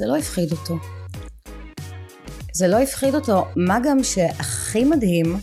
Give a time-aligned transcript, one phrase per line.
[0.00, 0.78] זה לא הפחיד אותו.
[2.54, 5.36] זה לא הפחיד אותו, מה גם שהכי מדהים,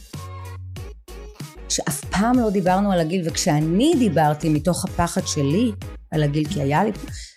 [1.69, 5.71] שאף פעם לא דיברנו על הגיל, וכשאני דיברתי מתוך הפחד שלי
[6.11, 6.91] על הגיל, כי היה לי,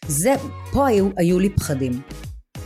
[0.07, 0.35] זה,
[0.73, 2.03] פה היו, היו לי פחדים.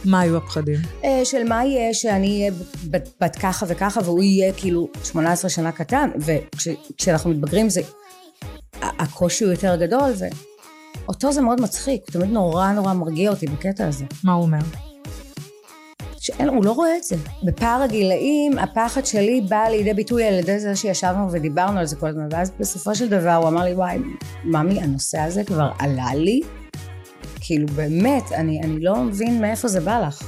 [0.04, 0.78] מה היו הפחדים?
[1.04, 2.52] אה, של מה יהיה שאני אהיה
[2.90, 7.80] בת, בת ככה וככה והוא יהיה כאילו 18 שנה קטן וכשאנחנו מתבגרים זה
[8.82, 10.12] הקושי הוא יותר גדול
[11.06, 14.58] ואותו זה מאוד מצחיק הוא תמיד נורא נורא מרגיע אותי בקטע הזה מה הוא אומר?
[16.24, 17.16] שאין, הוא לא רואה את זה.
[17.42, 22.08] בפער הגילאים, הפחד שלי בא לידי ביטוי על ידי זה שישבנו ודיברנו על זה כל
[22.08, 23.98] הזמן, ואז בסופו של דבר הוא אמר לי, וואי,
[24.44, 26.40] ממי, הנושא הזה כבר עלה לי,
[27.40, 30.22] כאילו באמת, אני, אני לא מבין מאיפה זה בא לך.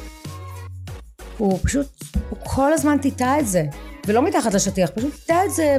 [1.39, 1.87] הוא פשוט,
[2.31, 3.65] הוא כל הזמן טיטה את זה,
[4.07, 5.77] ולא מתחת לשטיח, פשוט טיטה את זה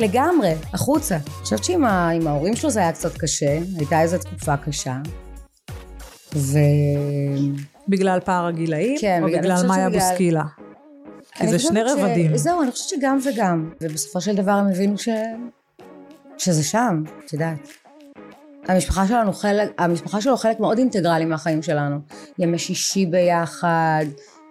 [0.00, 1.14] לגמרי, החוצה.
[1.14, 1.84] אני חושבת שעם
[2.26, 4.96] ההורים שלו זה היה קצת קשה, הייתה איזו תקופה קשה.
[6.34, 6.58] ו...
[7.88, 8.96] בגלל פער הגילאים?
[9.00, 10.00] כן, או בגלל מאיה שבגלל...
[10.00, 10.44] בוסקילה?
[11.34, 11.92] כי זה שני ש...
[11.92, 12.36] רבדים.
[12.36, 13.70] זהו, אני חושבת שגם וגם.
[13.80, 15.08] ובסופו של דבר הם הבינו ש...
[16.38, 17.68] שזה שם, את יודעת.
[18.68, 21.96] המשפחה שלנו חלק, המשפחה שלו חלק מאוד אינטגרלי מהחיים שלנו.
[22.38, 24.04] ימי שישי ביחד,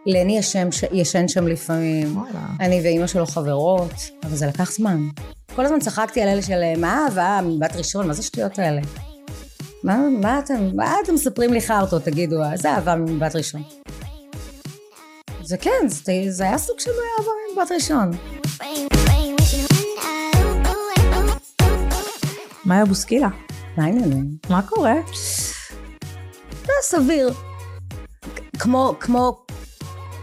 [0.05, 2.17] לני ישן, ישן שם לפעמים.
[2.17, 2.45] וואלה.
[2.59, 4.99] אני ואימא שלו חברות, אבל זה לקח זמן.
[5.59, 8.81] כל הזמן צחקתי על אלה של מה אהבה מבת ראשון, מה זה השטויות האלה?
[9.83, 13.63] מה, מה אתם, מה אתם מספרים לי חרטות, תגידו, זה אהבה ממבט ראשון.
[15.43, 18.11] זה כן, זה, זה היה סוג של אהבה ממבט ראשון.
[22.65, 23.29] מאיה בוסקילה,
[23.77, 24.25] מה העניינים?
[24.49, 24.95] מה קורה?
[26.65, 27.33] זה סביר.
[28.59, 29.45] כמו, כמו,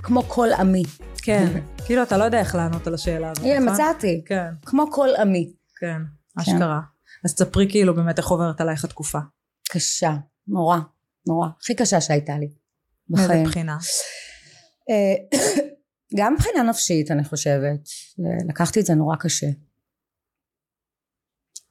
[0.02, 0.82] כמו כל עמי.
[1.26, 3.72] כן, כאילו אתה לא יודע איך לענות על השאלה הזאת, הנה, נכון?
[3.72, 4.22] מצאתי.
[4.26, 5.52] כן, כמו כל עמי.
[5.80, 6.02] כן,
[6.40, 6.80] אשכרה.
[7.24, 9.18] אז תספרי כאילו באמת איך עוברת עלייך התקופה.
[9.68, 10.10] קשה,
[10.48, 10.78] נורא,
[11.26, 11.48] נורא.
[11.60, 12.48] הכי קשה שהייתה לי.
[13.10, 13.44] מאיזה בחיים.
[13.44, 13.76] בחינה?
[14.90, 15.38] אה,
[16.18, 17.88] גם מבחינה נפשית אני חושבת,
[18.48, 19.46] לקחתי את זה נורא קשה.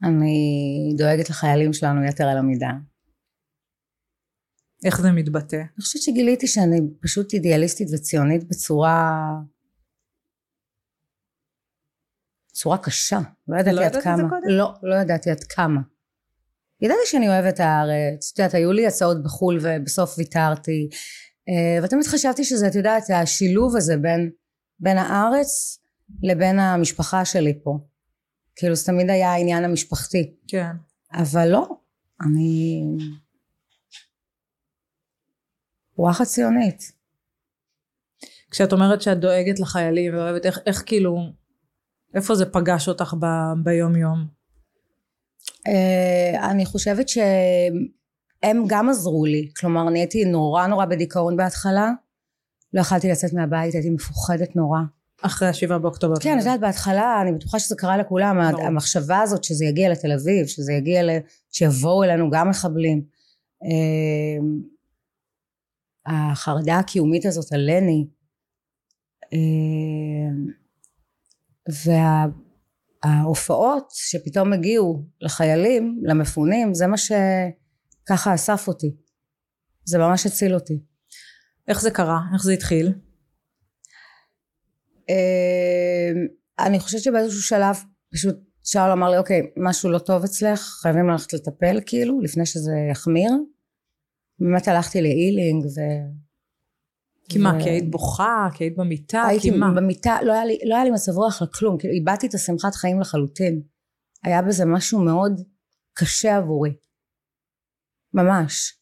[0.04, 2.72] אני דואגת לחיילים שלנו יתר על המידה.
[4.86, 5.56] איך זה מתבטא?
[5.56, 9.22] אני חושבת שגיליתי שאני פשוט אידיאליסטית וציונית בצורה...
[12.54, 13.20] צורה קשה.
[13.48, 14.28] לא ידעתי לא עד כמה.
[14.48, 15.82] לא, לא ידעתי עד כמה.
[16.82, 18.32] ידעתי שאני אוהבת את הארץ.
[18.34, 20.90] את יודעת, היו לי הצעות בחו"ל ובסוף ויתרתי.
[21.50, 24.30] אה, ותמיד חשבתי שזה, את יודעת, השילוב הזה בין,
[24.80, 25.80] בין הארץ
[26.24, 27.80] לבין המשפחה שלי פה.
[28.56, 30.36] כאילו, זה תמיד היה העניין המשפחתי.
[30.48, 30.72] כן.
[31.14, 31.68] אבל לא,
[32.22, 32.84] אני...
[35.98, 36.92] וואחד ציונית.
[38.52, 41.18] כשאת אומרת שאת דואגת לחיילים ואוהבת, איך, איך כאילו,
[42.14, 43.26] איפה זה פגש אותך ב,
[43.64, 44.26] ביום יום?
[45.68, 49.50] אה, אני חושבת שהם גם עזרו לי.
[49.60, 51.92] כלומר, אני הייתי נורא נורא בדיכאון בהתחלה.
[52.74, 54.80] לא יכלתי לצאת מהבית, הייתי מפוחדת נורא.
[55.22, 56.16] אחרי השבעה באוקטובר.
[56.20, 58.66] כן, את יודעת, בהתחלה, אני בטוחה שזה קרה לכולם, ברור.
[58.66, 61.10] המחשבה הזאת שזה יגיע לתל אביב, שזה יגיע, ל...
[61.52, 63.02] שיבואו אלינו גם מחבלים.
[63.64, 64.46] אה,
[66.06, 68.08] החרדה הקיומית הזאת על לני,
[69.34, 69.40] אה,
[73.06, 78.96] וההופעות שפתאום הגיעו לחיילים, למפונים, זה מה שככה אסף אותי.
[79.86, 80.80] זה ממש הציל אותי.
[81.68, 82.20] איך זה קרה?
[82.34, 82.94] איך זה התחיל?
[85.10, 86.12] אה,
[86.60, 87.76] אני חושבת שבאיזשהו שלב
[88.14, 92.72] פשוט שאול אמר לי אוקיי משהו לא טוב אצלך חייבים ללכת לטפל כאילו לפני שזה
[92.92, 93.32] יחמיר
[94.40, 95.80] באמת הלכתי להילינג ו...
[97.30, 98.48] כי מה, כי היית בוכה?
[98.54, 99.24] כי היית במיטה?
[99.24, 99.72] הייתי כי מה?
[99.76, 103.00] במיטה לא היה לי, לא היה לי מצב רוח לכלום כאילו איבדתי את השמחת חיים
[103.00, 103.62] לחלוטין
[104.24, 105.42] היה בזה משהו מאוד
[105.94, 106.74] קשה עבורי
[108.14, 108.74] ממש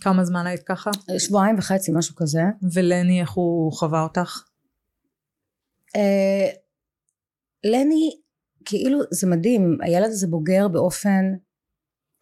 [0.00, 0.90] כמה זמן היית ככה?
[1.18, 2.42] שבועיים וחצי משהו כזה
[2.74, 4.42] ולני, איך הוא חווה אותך?
[5.96, 6.48] אה,
[7.64, 8.10] לני,
[8.64, 11.24] כאילו, זה מדהים, הילד הזה בוגר באופן,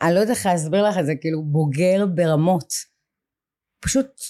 [0.02, 2.74] אני לא יודעת איך להסביר לך את זה, כאילו, בוגר ברמות.
[3.80, 4.20] פשוט,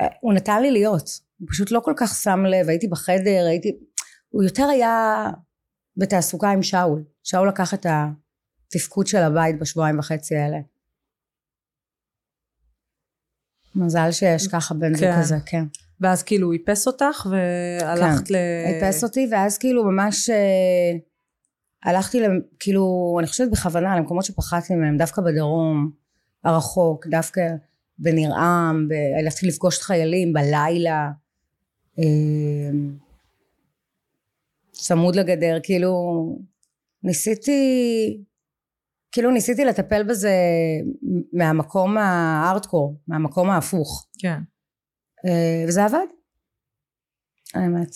[0.00, 3.78] אה, הוא נתן לי להיות, הוא פשוט לא כל כך שם לב, הייתי בחדר, הייתי,
[4.28, 5.26] הוא יותר היה
[5.96, 7.04] בתעסוקה עם שאול.
[7.22, 10.58] שאול לקח את התפקוד של הבית בשבועיים וחצי האלה.
[13.76, 15.20] מזל שיש ככה בן זוג כן.
[15.20, 15.64] כזה, כן.
[16.00, 18.36] ואז כאילו הוא איפס אותך והלכת ל...
[18.66, 20.92] איפס אותי ואז כאילו ממש אה,
[21.84, 25.90] הלכתי למ- כאילו אני חושבת בכוונה למקומות שפחדתי מהם דווקא בדרום
[26.44, 27.40] הרחוק דווקא
[27.98, 31.10] בניר-עם ב- הלכתי לפגוש את חיילים בלילה
[31.98, 32.70] אה,
[34.72, 35.92] צמוד לגדר כאילו
[37.02, 37.60] ניסיתי
[39.12, 40.32] כאילו ניסיתי לטפל בזה
[41.32, 44.06] מהמקום הארדקור, מהמקום ההפוך.
[44.18, 44.38] כן.
[45.26, 46.06] אה, וזה עבד.
[47.54, 47.90] האמת.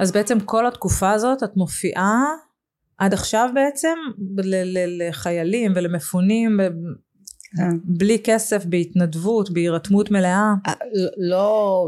[0.00, 2.24] אז בעצם כל התקופה הזאת את מופיעה
[2.98, 3.96] עד עכשיו בעצם
[4.98, 6.60] לחיילים ולמפונים
[7.56, 7.78] כן.
[7.84, 10.54] בלי כסף, בהתנדבות, בהירתמות מלאה.
[10.66, 10.72] אה,
[11.16, 11.86] לא,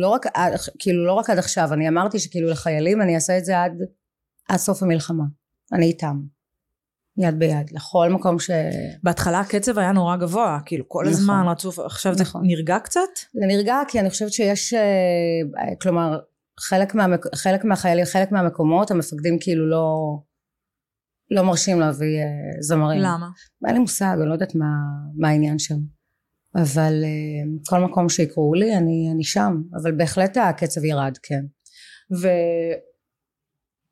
[0.00, 0.26] לא רק,
[0.78, 3.72] כאילו לא רק עד עכשיו, אני אמרתי שכאילו לחיילים אני אעשה את זה עד,
[4.48, 5.24] עד סוף המלחמה.
[5.72, 6.20] אני איתם.
[7.18, 8.50] יד ביד, לכל מקום ש...
[9.02, 11.12] בהתחלה הקצב היה נורא גבוה, כאילו כל נכון.
[11.12, 12.42] הזמן רצוף, עכשיו זה נכון.
[12.46, 13.00] נרגע קצת?
[13.34, 16.18] זה נרגע כי אני חושבת שיש, אה, כלומר,
[16.60, 17.26] חלק, מהמק...
[17.34, 20.18] חלק מהחיילים, חלק מהמקומות, המפקדים כאילו לא,
[21.30, 22.24] לא מרשים להביא אה,
[22.62, 23.00] זמרים.
[23.00, 23.28] למה?
[23.66, 24.66] אין לי מושג, אני לא יודעת מה,
[25.16, 25.78] מה העניין שם.
[26.56, 27.08] אבל אה,
[27.66, 29.62] כל מקום שיקראו לי, אני, אני שם.
[29.82, 31.44] אבל בהחלט הקצב ירד, כן.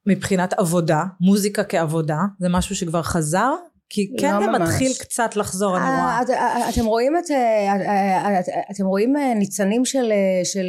[0.07, 3.51] ומבחינת עבודה, מוזיקה כעבודה, זה משהו שכבר חזר?
[3.89, 4.61] כי כן לא זה ממש.
[4.61, 6.23] מתחיל קצת לחזור, אני אה, רואה.
[6.23, 8.41] את- אה, אתם רואים את, אה,
[8.71, 10.13] אתם רואים ניצנים של,
[10.45, 10.67] של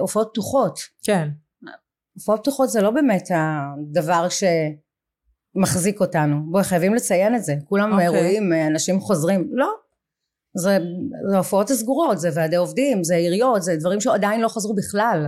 [0.00, 0.78] הופעות פתוחות.
[1.04, 1.28] כן.
[2.14, 4.26] הופעות פתוחות זה לא באמת הדבר
[5.54, 6.36] שמחזיק אותנו.
[6.50, 7.54] בואי, חייבים לציין את זה.
[7.68, 8.08] כולם אוקיי.
[8.08, 9.50] רואים אה, אנשים חוזרים.
[9.52, 9.70] לא.
[10.56, 10.78] זה,
[11.28, 15.26] זה ההופעות הסגורות, זה ועדי עובדים, זה עיריות, זה דברים שעדיין לא חזרו בכלל.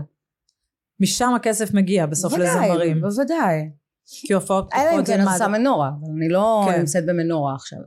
[1.01, 3.01] משם הכסף מגיע בסוף בוודאי, לזמרים.
[3.01, 3.71] בוודאי.
[4.07, 6.79] כי הופעות אלא אם פתוחות זה כן מה עושה מנורה, אבל אני לא כן.
[6.79, 7.79] נמצאת במנורה עכשיו.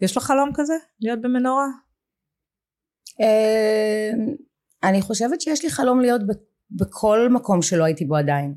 [0.00, 0.74] יש לך חלום כזה?
[1.00, 1.66] להיות במנורה?
[3.20, 4.10] אה,
[4.82, 6.20] אני חושבת שיש לי חלום להיות
[6.70, 8.54] בכל מקום שלא הייתי בו עדיין.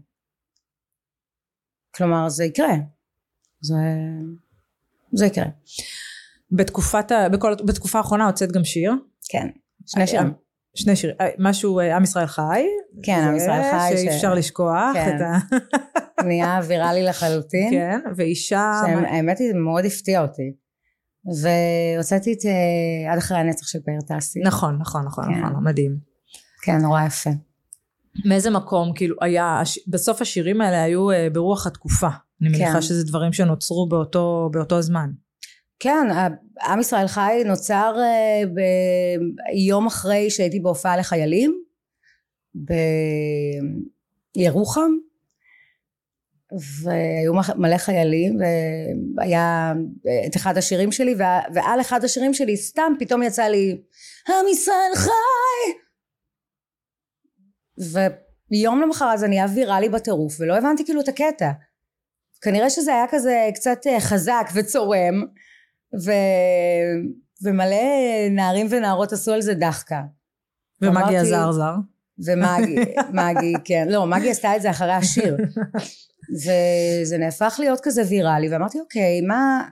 [1.96, 2.74] כלומר זה יקרה.
[3.62, 3.76] זה,
[5.14, 5.46] זה יקרה.
[6.52, 7.12] בתקופת.
[7.32, 7.56] בכל...
[7.66, 8.94] בתקופה האחרונה הוצאת גם שיר.
[9.30, 9.48] כן.
[9.86, 10.34] שני שירים.
[10.76, 11.16] שני שירים.
[11.22, 12.64] אה, משהו אה, עם ישראל חי.
[13.04, 13.98] כן, עם ישראל חי.
[13.98, 14.94] שאי ש- אפשר לשכוח.
[14.94, 15.16] כן.
[15.16, 15.56] את ה...
[16.28, 17.70] נהיה ויראלי לחלוטין.
[17.72, 18.00] כן.
[18.16, 18.72] ואישה...
[18.86, 20.54] שהאמת היא זה מאוד הפתיע אותי.
[21.42, 24.40] והוצאתי את אה, עד אחרי הנצח של פאר טסי.
[24.46, 25.40] נכון, נכון, נכון, כן.
[25.40, 25.98] נכון, מדהים.
[26.64, 27.30] כן, נורא יפה.
[28.26, 32.08] מאיזה מקום, כאילו, היה, בסוף השירים האלה היו אה, ברוח התקופה.
[32.42, 32.82] אני מניחה כן.
[32.82, 35.10] שזה דברים שנוצרו באותו, באותו זמן.
[35.80, 36.08] כן,
[36.62, 38.44] עם ישראל חי נוצר אה,
[39.54, 41.64] ביום אחרי שהייתי בהופעה לחיילים
[44.38, 44.92] בירוחם
[46.84, 48.38] והיו מלא חיילים
[49.18, 49.74] והיה
[50.28, 53.82] את אחד השירים שלי וה- ועל אחד השירים שלי סתם פתאום יצא לי
[54.30, 55.81] עם ישראל חי
[58.52, 61.52] ויום למחרת זה נהיה ויראלי בטירוף ולא הבנתי כאילו את הקטע
[62.42, 65.24] כנראה שזה היה כזה קצת אה, חזק וצורם
[66.06, 66.12] ו...
[67.44, 67.78] ומלא
[68.32, 70.02] נערים ונערות עשו על זה דחקה.
[70.82, 71.74] ומגי אמרתי- הזרזר.
[72.26, 72.76] ומגי,
[73.20, 75.38] מגי, כן, לא, מגי עשתה את זה אחרי השיר.
[76.46, 79.68] וזה נהפך להיות כזה ויראלי, ואמרתי, אוקיי, מה...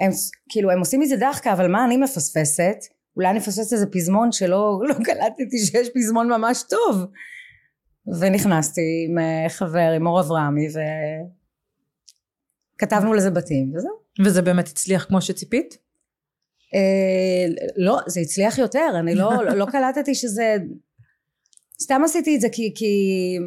[0.00, 0.10] הם,
[0.48, 2.76] כאילו, הם עושים מזה דחקה, אבל מה אני מפספסת?
[3.16, 7.06] אולי אני מפספסת איזה פזמון שלא לא קלטתי שיש פזמון ממש טוב.
[8.06, 10.68] ונכנסתי עם אה, חבר, עם אור אברהמי,
[12.76, 13.92] וכתבנו לזה בתים, וזהו.
[14.24, 15.78] וזה באמת הצליח כמו שציפית?
[16.74, 17.46] אה,
[17.76, 20.56] לא, זה הצליח יותר, אני לא, לא, לא קלטתי שזה...
[21.82, 22.72] סתם עשיתי את זה כי...
[22.74, 23.38] כי...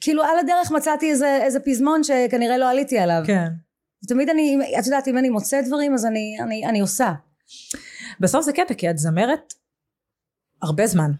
[0.00, 3.22] כאילו על הדרך מצאתי איזה, איזה פזמון שכנראה לא עליתי עליו.
[3.26, 3.48] כן.
[4.08, 7.12] תמיד אני, את יודעת, אם אני מוצאת דברים אז אני, אני, אני עושה.
[8.20, 9.54] בסוף זה קטע, כי את זמרת
[10.62, 11.10] הרבה זמן.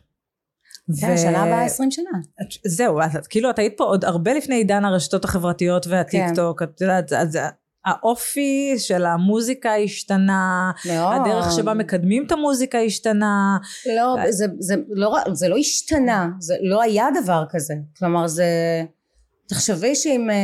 [1.01, 2.11] כן, שנה הבאה עשרים שנה.
[2.41, 6.33] את- זהו, את, כאילו את היית פה עוד הרבה לפני עידן הרשתות החברתיות והטיק כן.
[6.63, 7.39] את יודעת, אז
[7.85, 11.17] האופי של המוזיקה השתנה, מאוד.
[11.21, 13.59] הדרך שבה מקדמים את המוזיקה השתנה,
[13.97, 17.75] לא, זה, זה, לא, זה לא השתנה, זה לא היה דבר כזה.
[17.99, 18.47] כלומר זה...
[19.47, 20.37] תחשבי שאם אה,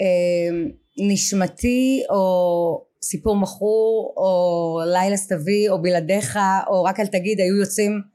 [0.00, 0.66] אה,
[1.08, 8.13] נשמתי או סיפור מכור או לילה סתווי או בלעדיך או רק אל תגיד היו יוצאים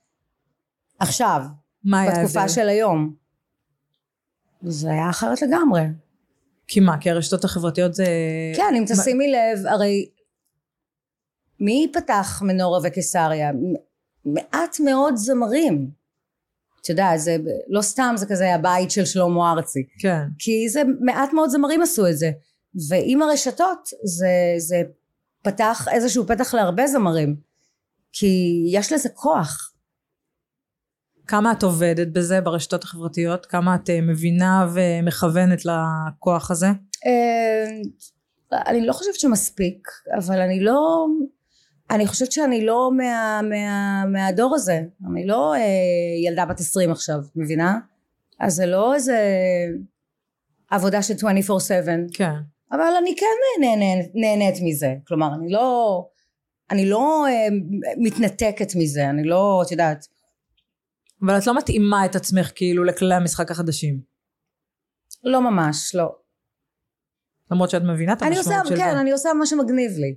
[0.99, 1.41] עכשיו,
[1.83, 2.55] מה היה בתקופה ההבדל?
[2.55, 3.13] של היום.
[4.61, 5.81] זה היה אחרת לגמרי.
[6.67, 8.05] כי מה, כי הרשתות החברתיות זה...
[8.55, 10.09] כן, אם תשימי לב, הרי
[11.59, 13.51] מי פתח מנורה וקיסריה?
[14.25, 15.89] מעט מאוד זמרים.
[16.81, 17.37] את יודעת, זה
[17.67, 19.87] לא סתם זה כזה הבית של שלמה ארצי.
[19.99, 20.23] כן.
[20.39, 22.31] כי זה מעט מאוד זמרים עשו את זה.
[22.89, 24.27] ועם הרשתות זה,
[24.57, 24.81] זה
[25.43, 27.35] פתח איזשהו פתח להרבה זמרים.
[28.11, 29.68] כי יש לזה כוח.
[31.29, 33.45] כמה את עובדת בזה ברשתות החברתיות?
[33.45, 36.67] כמה את אה, מבינה ומכוונת לכוח הזה?
[37.05, 41.05] אה, אני לא חושבת שמספיק, אבל אני לא...
[41.91, 44.81] אני חושבת שאני לא מה, מה, מהדור הזה.
[45.11, 45.59] אני לא אה,
[46.25, 47.79] ילדה בת עשרים עכשיו, מבינה?
[48.39, 49.17] אז זה לא איזה...
[50.71, 51.17] עבודה של 24/7,
[52.13, 52.33] כן.
[52.71, 53.25] אבל אני כן
[53.61, 56.05] נהנית, נהנית מזה, כלומר אני לא,
[56.71, 57.47] אני לא אה,
[57.97, 60.07] מתנתקת מזה, אני לא, את יודעת,
[61.23, 63.99] אבל את לא מתאימה את עצמך כאילו לכללי המשחק החדשים.
[65.23, 66.15] לא ממש, לא.
[67.51, 69.01] למרות שאת מבינה את המשמעות עושה, של כן, זה.
[69.01, 70.15] אני עושה מה שמגניב לי.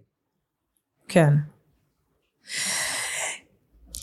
[1.09, 1.31] כן.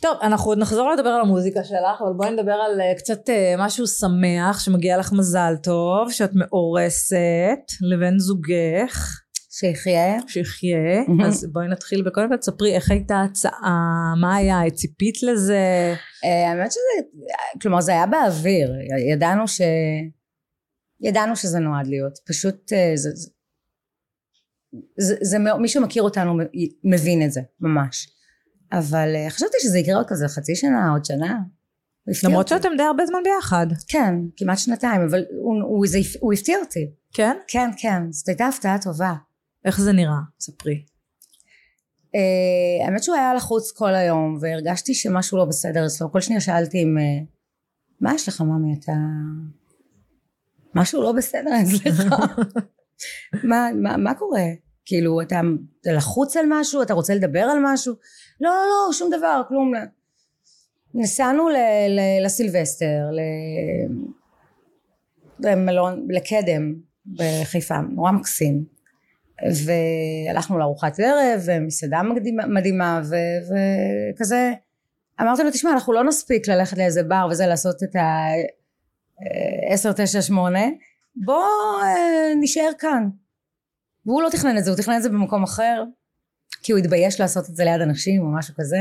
[0.01, 3.56] טוב, אנחנו עוד נחזור לדבר על המוזיקה שלך, אבל בואי נדבר על אה, קצת אה,
[3.58, 9.22] משהו שמח, שמגיע לך מזל טוב, שאת מאורסת לבן זוגך,
[9.60, 10.18] שיחיה.
[10.28, 11.01] שיחיה.
[11.08, 11.22] מהמם.
[11.22, 15.94] אז בואי נתחיל בקודם כל תספרי איך הייתה ההצעה, מה היה, ציפית לזה?
[16.25, 17.10] אה, האמת שזה,
[17.62, 18.74] כלומר זה היה באוויר,
[19.12, 19.62] ידענו ש...
[21.01, 23.10] ידענו שזה נועד להיות, פשוט אה, זה,
[24.98, 26.38] זה, זה, מי שמכיר אותנו
[26.84, 28.10] מבין את זה, ממש.
[28.72, 31.39] אבל אה, חשבתי שזה יקרה עוד כזה חצי שנה, עוד שנה.
[32.24, 32.48] למרות.
[32.48, 33.68] שאתם די הרבה זמן ביחד.
[33.88, 36.92] כן, כמעט שנתיים, אבל הוא, הוא, זה, הוא הפתיע אותי.
[37.13, 37.38] כן?
[37.48, 39.13] כן, כן, זאת הייתה הפתעה טובה.
[39.66, 40.20] איך זה נראה?
[40.39, 40.84] ספרי.
[42.16, 46.12] אה, האמת שהוא היה לחוץ כל היום, והרגשתי שמשהו לא בסדר אצלו.
[46.12, 46.98] כל שניה שאלתי אם...
[46.98, 47.24] אה,
[48.01, 48.75] מה יש לך, ממי?
[48.80, 48.92] אתה...
[50.75, 52.04] משהו לא בסדר אצלך.
[53.50, 54.44] מה, מה, מה קורה?
[54.86, 55.42] כאילו, אתה,
[55.82, 56.82] אתה לחוץ על משהו?
[56.82, 57.94] אתה רוצה לדבר על משהו?
[58.42, 59.74] לא, לא, לא, שום דבר, כלום.
[60.94, 61.56] נסענו ל,
[61.89, 63.20] ל, לסילבסטר, ל,
[65.39, 66.75] למלון, לקדם
[67.16, 68.79] בחיפה, נורא מקסים.
[69.65, 73.15] והלכנו לארוחת ערב, ומסעדה מדהימה, מדהימה ו,
[73.46, 74.51] וכזה,
[75.22, 78.27] אמרתי לו, תשמע, אנחנו לא נספיק ללכת לאיזה בר וזה, לעשות את ה...
[79.69, 80.65] עשר, תשע, שמונה,
[81.15, 81.46] בוא
[81.84, 83.10] אה, נשאר כאן.
[84.05, 85.84] והוא לא תכנן את זה, הוא תכנן את זה במקום אחר,
[86.63, 88.77] כי הוא התבייש לעשות את זה ליד אנשים או משהו כזה.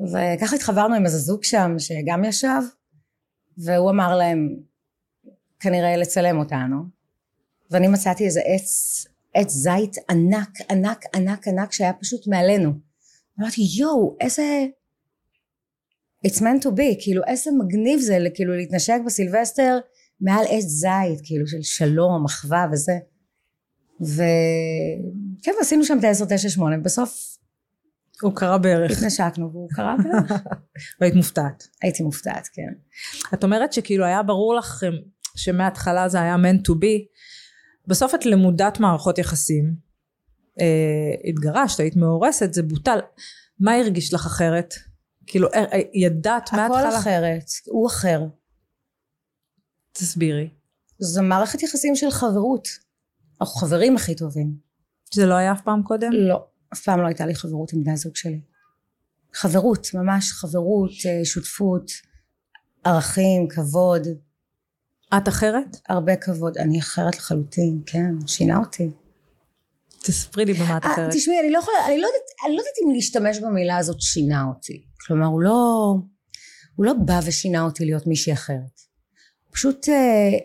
[0.00, 2.62] וככה התחברנו עם איזה זוג שם שגם ישב,
[3.58, 4.56] והוא אמר להם
[5.60, 6.76] כנראה לצלם אותנו.
[7.70, 9.04] ואני מצאתי איזה עץ,
[9.34, 12.72] עץ זית ענק, ענק, ענק, ענק, שהיה פשוט מעלינו.
[13.40, 14.66] אמרתי, יואו, איזה...
[16.26, 19.78] It's meant to be, כאילו איזה מגניב זה כאילו להתנשק בסילבסטר
[20.20, 22.98] מעל עץ זית, כאילו של שלום, אחווה וזה.
[24.00, 27.32] וכן, עשינו שם את ה-10, 9, 8, בסוף
[28.22, 28.98] הוא קרא בערך.
[28.98, 30.32] התנשקנו והוא קרא בערך.
[31.00, 31.68] והיית מופתעת.
[31.82, 32.72] הייתי מופתעת, כן.
[33.34, 34.92] את אומרת שכאילו היה ברור לך אמ,
[35.36, 37.11] שמההתחלה זה היה meant to be.
[37.86, 39.74] בסוף את למודת מערכות יחסים.
[40.60, 42.98] אה, התגרשת, היית מאורסת, זה בוטל.
[43.60, 44.74] מה הרגיש לך אחרת?
[45.26, 46.98] כאילו, אה, אה, ידעת הכל מההתחלה?
[46.98, 48.20] אחרת, הוא אחר.
[49.92, 50.48] תסבירי.
[50.98, 52.68] זו מערכת יחסים של חברות.
[53.40, 54.56] אנחנו חברים הכי טובים.
[55.14, 56.12] זה לא היה אף פעם קודם?
[56.12, 58.40] לא, אף פעם לא הייתה לי חברות עם בני הזוג שלי.
[59.34, 61.90] חברות, ממש חברות, אה, שותפות,
[62.84, 64.02] ערכים, כבוד,
[65.16, 65.76] את אחרת?
[65.88, 66.58] הרבה כבוד.
[66.58, 68.90] אני אחרת לחלוטין, כן, שינה אותי.
[70.02, 71.12] תספרי לי במה את אה, אחרת.
[71.12, 74.44] תשמעי, אני לא יכולה, אני לא יודעת, אני לא יודעת אם להשתמש במילה הזאת שינה
[74.44, 74.84] אותי.
[75.06, 75.94] כלומר, הוא לא,
[76.76, 78.80] הוא לא בא ושינה אותי להיות מישהי אחרת.
[79.50, 80.38] פשוט, אה,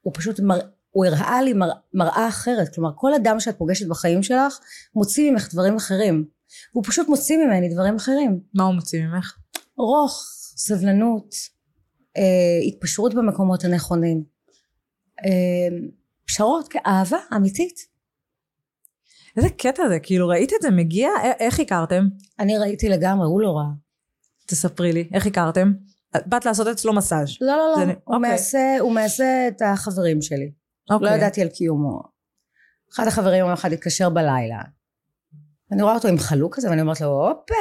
[0.00, 0.60] הוא פשוט מר,
[0.90, 2.74] הוא הראה לי מר, מראה אחרת.
[2.74, 4.58] כלומר, כל אדם שאת פוגשת בחיים שלך,
[4.94, 6.24] מוציא ממך דברים אחרים.
[6.72, 8.40] הוא פשוט מוציא ממני דברים אחרים.
[8.54, 9.34] מה הוא מוציא ממך?
[9.76, 10.24] רוך,
[10.56, 11.34] סבלנות,
[12.68, 14.24] התפשרות במקומות הנכונים,
[15.24, 15.76] אה,
[16.26, 17.94] פשרות, כן, אהבה אמיתית.
[19.36, 21.08] איזה קטע זה, כאילו ראית את זה מגיע?
[21.40, 22.04] איך הכרתם?
[22.38, 23.70] אני ראיתי לגמרי, הוא לא ראה.
[24.46, 25.72] תספרי לי, איך הכרתם?
[26.16, 27.28] את באת לעשות אצלו מסאז'.
[27.40, 28.30] לא, לא, לא, נ- הוא אוקיי.
[28.30, 30.52] מעשה, הוא מעשה את החברים שלי.
[30.90, 31.08] אוקיי.
[31.10, 32.02] לא ידעתי על קיומו.
[32.94, 34.62] אחד החברים יום אחד התקשר בלילה.
[35.72, 37.54] אני רואה אותו עם חלוק כזה, ואני אומרת לו, הופה,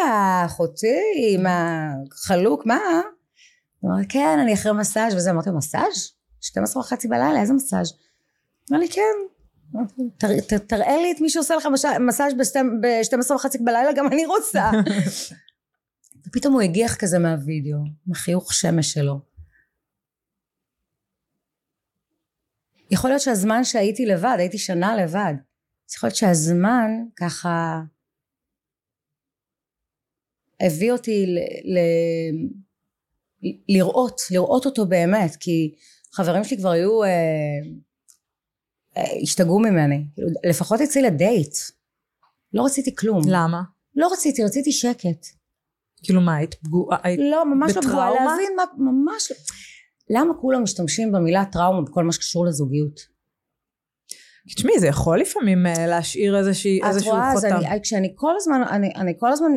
[0.45, 2.79] אחותי, מה, חלוק, מה?
[3.83, 5.31] הוא אמר, כן, אני אחרי מסאז' וזה.
[5.31, 6.11] אמרתי לו, מסאז'?
[6.41, 7.93] 12 וחצי בלילה, איזה מסאז'?
[8.71, 9.01] אמר לי, כן.
[9.75, 11.67] אמרתי לו, "תר- ת- תראה לי את מי שעושה לך
[12.07, 14.71] מסאז' ב-12 וחצי בלילה, גם אני רוצה.
[16.27, 19.19] ופתאום הוא הגיח כזה מהווידאו, עם החיוך שמש שלו.
[22.91, 25.33] יכול להיות שהזמן שהייתי לבד, הייתי שנה לבד.
[25.89, 27.81] אז יכול להיות שהזמן ככה
[30.59, 31.37] הביא אותי ל,
[31.73, 31.79] ל,
[33.69, 35.75] לראות, לראות אותו באמת, כי
[36.13, 37.09] חברים שלי כבר היו, אה,
[38.97, 40.05] אה, השתגעו ממני.
[40.13, 41.55] כאילו, לפחות אצלי לדייט.
[42.53, 43.21] לא רציתי כלום.
[43.27, 43.62] למה?
[43.95, 45.25] לא רציתי, רציתי שקט.
[46.03, 46.97] כאילו מה, היית פגועה?
[47.17, 48.12] לא, ממש לא פגועה.
[48.12, 48.31] בטראומה?
[48.31, 49.31] להבין מה, ממש...
[49.31, 49.38] לא.
[50.09, 53.00] למה כולם משתמשים במילה טראומה בכל מה שקשור לזוגיות?
[54.55, 57.55] תשמעי, זה יכול לפעמים אה, להשאיר איזושהי, את איזשהו רואה, אז חותם.
[57.55, 59.51] אני, כשאני כל הזמן, אני, אני כל הזמן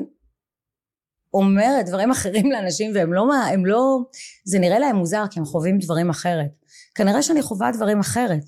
[1.37, 3.99] אומרת דברים אחרים לאנשים והם לא, הם לא,
[4.45, 6.50] זה נראה להם מוזר כי הם חווים דברים אחרת.
[6.95, 8.45] כנראה שאני חווה דברים אחרת.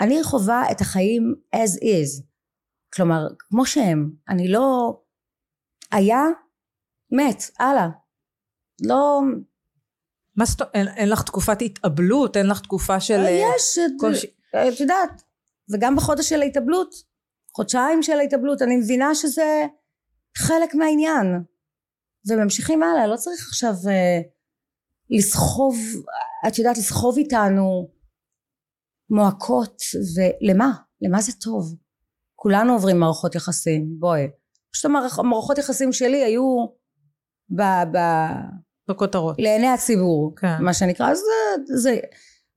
[0.00, 2.22] אני חווה את החיים as is.
[2.94, 4.10] כלומר, כמו שהם.
[4.28, 4.98] אני לא...
[5.92, 6.22] היה,
[7.12, 7.88] מת, הלאה.
[8.82, 9.20] לא...
[10.36, 10.96] מה זאת אומרת?
[10.96, 12.36] אין, לך תקופת התאבלות?
[12.36, 13.20] אין לך תקופה של...
[13.20, 14.26] אה, יש, קושי.
[14.50, 15.22] את יודעת,
[15.72, 16.94] וגם בחודש של ההתאבלות,
[17.54, 19.66] חודשיים של ההתאבלות, אני מבינה שזה
[20.36, 21.42] חלק מהעניין.
[22.28, 24.20] וממשיכים הלאה, לא צריך עכשיו אה,
[25.10, 25.76] לסחוב,
[26.48, 27.88] את יודעת, לסחוב איתנו
[29.10, 29.82] מועקות,
[30.16, 30.72] ולמה?
[31.00, 31.74] למה זה טוב?
[32.34, 34.28] כולנו עוברים מערכות יחסים, בואי.
[34.72, 36.66] פשוט המערכ, המערכות יחסים שלי היו
[37.50, 37.62] ב...
[37.62, 37.98] ב
[38.88, 39.36] בכותרות.
[39.38, 40.62] לעיני הציבור, כן.
[40.62, 42.00] מה שנקרא, אז זה, זה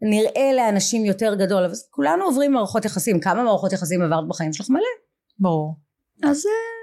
[0.01, 4.69] נראה לאנשים יותר גדול, אבל כולנו עוברים מערכות יחסים, כמה מערכות יחסים עברת בחיים שלך?
[4.69, 4.81] מלא.
[5.39, 5.75] ברור.
[6.23, 6.78] אז אה,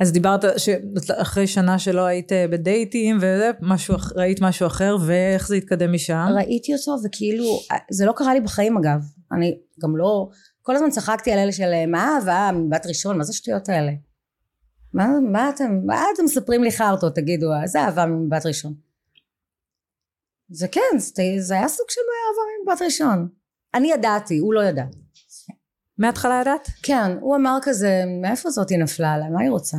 [0.00, 5.92] אז דיברת שאחרי שנה שלא היית בדייטים וזה, משהו, ראית משהו אחר, ואיך זה התקדם
[5.92, 6.26] משם?
[6.36, 9.00] ראיתי אותו וכאילו, זה לא קרה לי בחיים אגב,
[9.32, 10.28] אני גם לא,
[10.62, 13.92] כל הזמן צחקתי על אלה של מה אהבה מבת ראשון, מה זה השטויות האלה?
[14.94, 18.74] מה, מה אתם, מה אתם מספרים לי חרטות, תגידו, איזה אהבה ממבט ראשון?
[20.48, 23.28] זה כן, זה, זה היה סוג של אהבה ממבט ראשון.
[23.74, 24.84] אני ידעתי, הוא לא ידע.
[26.02, 26.68] מההתחלה ידעת?
[26.82, 29.76] כן, הוא אמר כזה, מאיפה זאתי נפלה עליי, מה היא רוצה?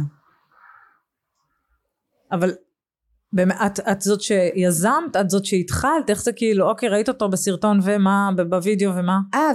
[2.31, 2.51] אבל
[3.33, 7.79] באמת, את, את זאת שיזמת, את זאת שהתחלת, איך זה כאילו, אוקיי, ראית אותו בסרטון
[7.83, 9.19] ומה, בווידאו ומה?
[9.33, 9.51] אה,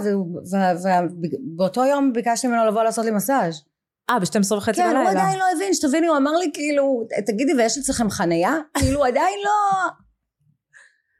[1.54, 3.62] ובאותו יום ביקשתי ממנו לבוא לעשות לי מסאז'.
[4.10, 5.10] אה, ב-12 וחצי כן, הוא בלילה.
[5.10, 8.54] עדיין לא הבין, שתביני, הוא אמר לי כאילו, תגידי, ויש אצלכם חנייה?
[8.78, 9.88] כאילו, עדיין לא...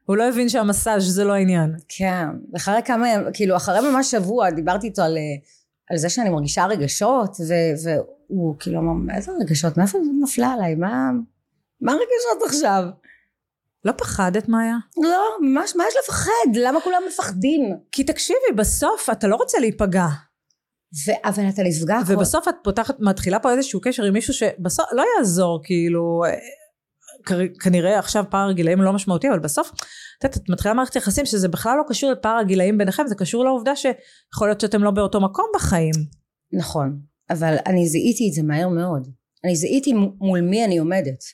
[0.09, 1.77] הוא לא הבין שהמסאז' זה לא העניין.
[1.89, 5.23] כן, ואחרי כמה, כאילו, אחרי ממש שבוע דיברתי איתו על, אה,
[5.91, 7.53] על זה שאני מרגישה רגשות, ו,
[7.85, 9.77] והוא כאילו אמר, איזה רגשות?
[9.77, 10.75] מאיפה זה נפלה עליי?
[10.75, 11.11] מה,
[11.81, 12.83] מה הרגשות עכשיו?
[13.85, 14.77] לא פחדת, מאיה?
[15.03, 16.57] לא, ממש, מה יש לפחד?
[16.57, 17.77] למה כולם מפחדים?
[17.93, 20.07] כי תקשיבי, בסוף אתה לא רוצה להיפגע.
[21.07, 22.15] ו- אבל אתה נפגע כל...
[22.15, 26.31] ובסוף את פותחת, מתחילה פה איזשהו קשר עם מישהו שבסוף לא יעזור, כאילו, אה,
[27.61, 31.49] כנראה עכשיו פער הגילאים לא משמעותי, אבל בסוף, את יודעת, את מתחילה מערכת יחסים שזה
[31.49, 35.47] בכלל לא קשור לפער הגילאים ביניכם, זה קשור לעובדה שיכול להיות שאתם לא באותו מקום
[35.55, 35.95] בחיים.
[36.53, 39.09] נכון, אבל אני זיהיתי את זה מהר מאוד.
[39.45, 41.25] אני זיהיתי מול מי אני עומדת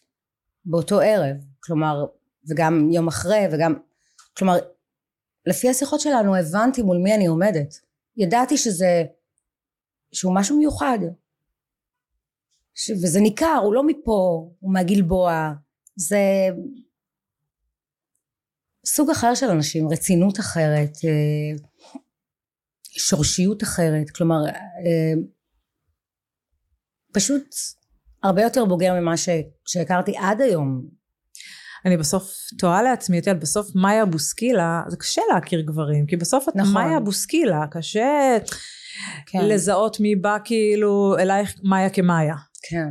[0.64, 2.04] באותו ערב, כלומר,
[2.48, 3.74] וגם יום אחרי, וגם,
[4.37, 4.59] כלומר,
[5.46, 7.74] לפי השיחות שלנו הבנתי מול מי אני עומדת.
[8.16, 9.04] ידעתי שזה,
[10.12, 10.98] שהוא משהו מיוחד.
[12.74, 15.52] ש, וזה ניכר, הוא לא מפה, הוא מהגלבוע,
[15.96, 16.48] זה
[18.87, 21.57] סוג אחר של אנשים, רצינות אחרת, אה,
[22.98, 25.12] שורשיות אחרת, כלומר, אה,
[27.12, 27.54] פשוט
[28.22, 29.28] הרבה יותר בוגר ממה ש,
[29.66, 30.88] שהכרתי עד היום.
[31.85, 36.48] אני בסוף תוהה לעצמי, את יודעת, בסוף מאיה בוסקילה, זה קשה להכיר גברים, כי בסוף
[36.48, 36.74] את נכון.
[36.74, 38.37] מאיה בוסקילה, קשה
[39.26, 39.48] כן.
[39.48, 42.35] לזהות מי בא כאילו אלייך מאיה כמאיה.
[42.62, 42.88] כן.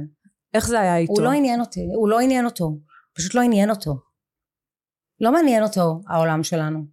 [0.53, 1.13] איך זה היה איתו?
[1.13, 2.77] הוא לא עניין אותי, הוא לא עניין אותו,
[3.13, 3.95] פשוט לא עניין אותו.
[5.19, 6.85] לא מעניין אותו העולם שלנו.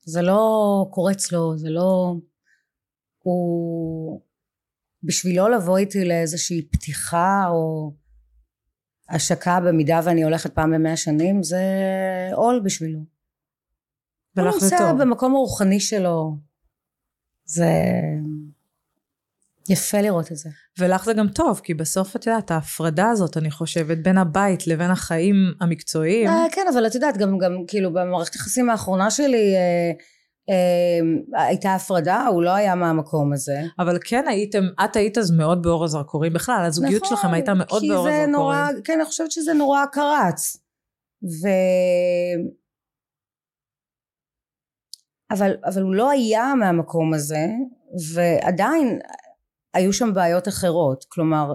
[0.00, 2.14] זה לא קורץ לו, זה לא...
[3.18, 4.20] הוא...
[5.02, 7.92] בשבילו לבוא איתי לאיזושהי פתיחה או
[9.08, 11.62] השקה במידה ואני הולכת פעם במאה שנים, זה
[12.32, 12.98] עול בשבילו.
[14.36, 14.92] הוא נמצא.
[14.92, 16.36] במקום הרוחני שלו.
[17.44, 17.70] זה
[19.68, 20.50] יפה לראות את זה.
[20.78, 24.90] ולך זה גם טוב, כי בסוף את יודעת, ההפרדה הזאת, אני חושבת, בין הבית לבין
[24.90, 29.92] החיים המקצועיים, אה, כן, אבל את יודעת, גם, גם כאילו במערכת היחסים האחרונה שלי אה,
[30.50, 33.62] אה, הייתה הפרדה, הוא לא היה מהמקום הזה.
[33.78, 37.80] אבל כן הייתם, את היית אז מאוד באור הזרקורים בכלל, הזוגיות נכון, שלכם הייתה מאוד
[37.80, 38.32] כי באור זה הזרקורים.
[38.32, 40.56] נורא, כן, אני חושבת שזה נורא קרץ.
[41.24, 41.48] ו...
[45.30, 47.46] אבל, אבל הוא לא היה מהמקום הזה,
[48.14, 48.98] ועדיין
[49.74, 51.04] היו שם בעיות אחרות.
[51.08, 51.54] כלומר,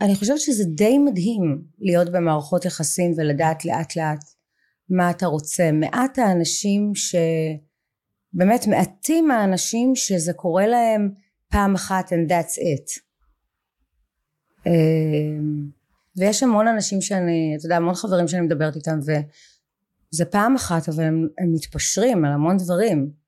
[0.00, 4.24] אני חושבת שזה די מדהים להיות במערכות יחסים ולדעת לאט לאט
[4.88, 5.72] מה אתה רוצה.
[5.72, 7.14] מעט האנשים ש...
[8.32, 11.10] באמת מעטים האנשים שזה קורה להם
[11.48, 13.00] פעם אחת and that's it.
[14.66, 15.70] אמ,
[16.16, 21.04] ויש המון אנשים שאני, אתה יודע, המון חברים שאני מדברת איתם וזה פעם אחת אבל
[21.04, 23.19] הם, הם מתפשרים על המון דברים.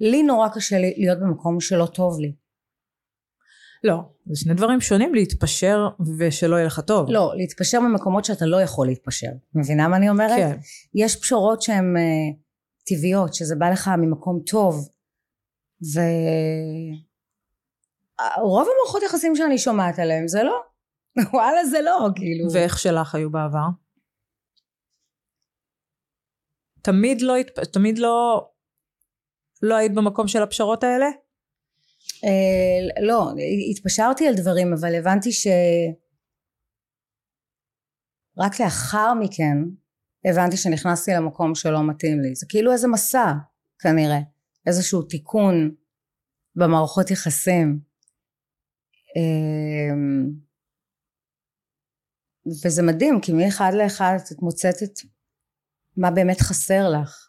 [0.00, 2.34] לי נורא קשה להיות במקום שלא טוב לי.
[3.84, 5.78] לא, זה שני דברים שונים להתפשר
[6.18, 7.10] ושלא יהיה לך טוב.
[7.10, 9.30] לא, להתפשר במקומות שאתה לא יכול להתפשר.
[9.54, 10.38] מבינה מה אני אומרת?
[10.38, 10.56] כן.
[10.94, 12.36] יש פשרות שהן uh,
[12.84, 14.88] טבעיות, שזה בא לך ממקום טוב,
[15.94, 16.00] ו...
[18.20, 20.62] אה, רוב המערכות יחסים שאני שומעת עליהם זה לא.
[21.34, 22.52] וואלה זה לא, כאילו.
[22.52, 23.66] ואיך שלך היו בעבר?
[26.82, 27.64] תמיד לא, התפ...
[27.64, 28.48] תמיד לא
[29.64, 31.06] לא היית במקום של הפשרות האלה?
[32.24, 33.32] אה, לא,
[33.70, 35.46] התפשרתי על דברים, אבל הבנתי ש...
[38.38, 39.56] רק לאחר מכן
[40.24, 42.34] הבנתי שנכנסתי למקום שלא מתאים לי.
[42.34, 43.32] זה כאילו איזה מסע,
[43.78, 44.18] כנראה.
[44.66, 45.74] איזשהו תיקון
[46.56, 47.80] במערכות יחסים.
[49.16, 50.30] אמ,
[52.64, 54.98] וזה מדהים, כי מאחד לאחד את מוצאת את
[55.96, 57.23] מה באמת חסר לך.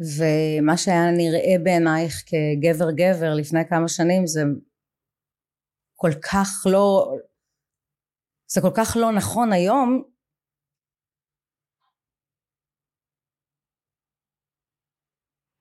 [0.00, 4.42] ומה שהיה נראה בעינייך כגבר גבר לפני כמה שנים זה
[5.94, 7.16] כל כך לא
[8.52, 10.02] זה כל כך לא נכון היום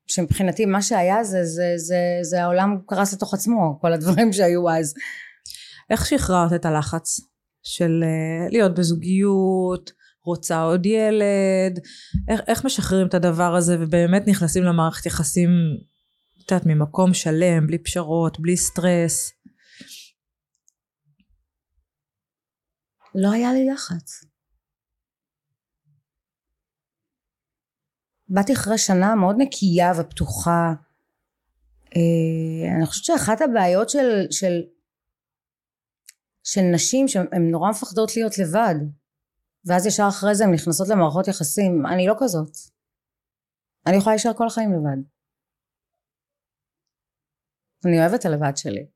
[0.08, 4.94] שמבחינתי מה שהיה זה, זה, זה, זה העולם קרס לתוך עצמו, כל הדברים שהיו אז.
[5.90, 7.20] איך שחררת את הלחץ
[7.64, 9.92] של uh, להיות בזוגיות,
[10.26, 11.80] רוצה עוד ילד,
[12.28, 15.50] איך, איך משחררים את הדבר הזה ובאמת נכנסים למערכת יחסים,
[16.46, 19.32] את יודעת, ממקום שלם, בלי פשרות, בלי סטרס?
[23.16, 24.26] לא היה לי לחץ.
[28.30, 30.74] באתי אחרי שנה מאוד נקייה ופתוחה.
[31.96, 34.62] אה, אני חושבת שאחת הבעיות של, של,
[36.44, 38.76] של נשים שהן נורא מפחדות להיות לבד
[39.66, 42.58] ואז ישר אחרי זה הן נכנסות למערכות יחסים אני לא כזאת
[43.88, 45.04] אני יכולה להישאר כל החיים לבד
[47.86, 48.88] אני אוהבת את הלבד שלי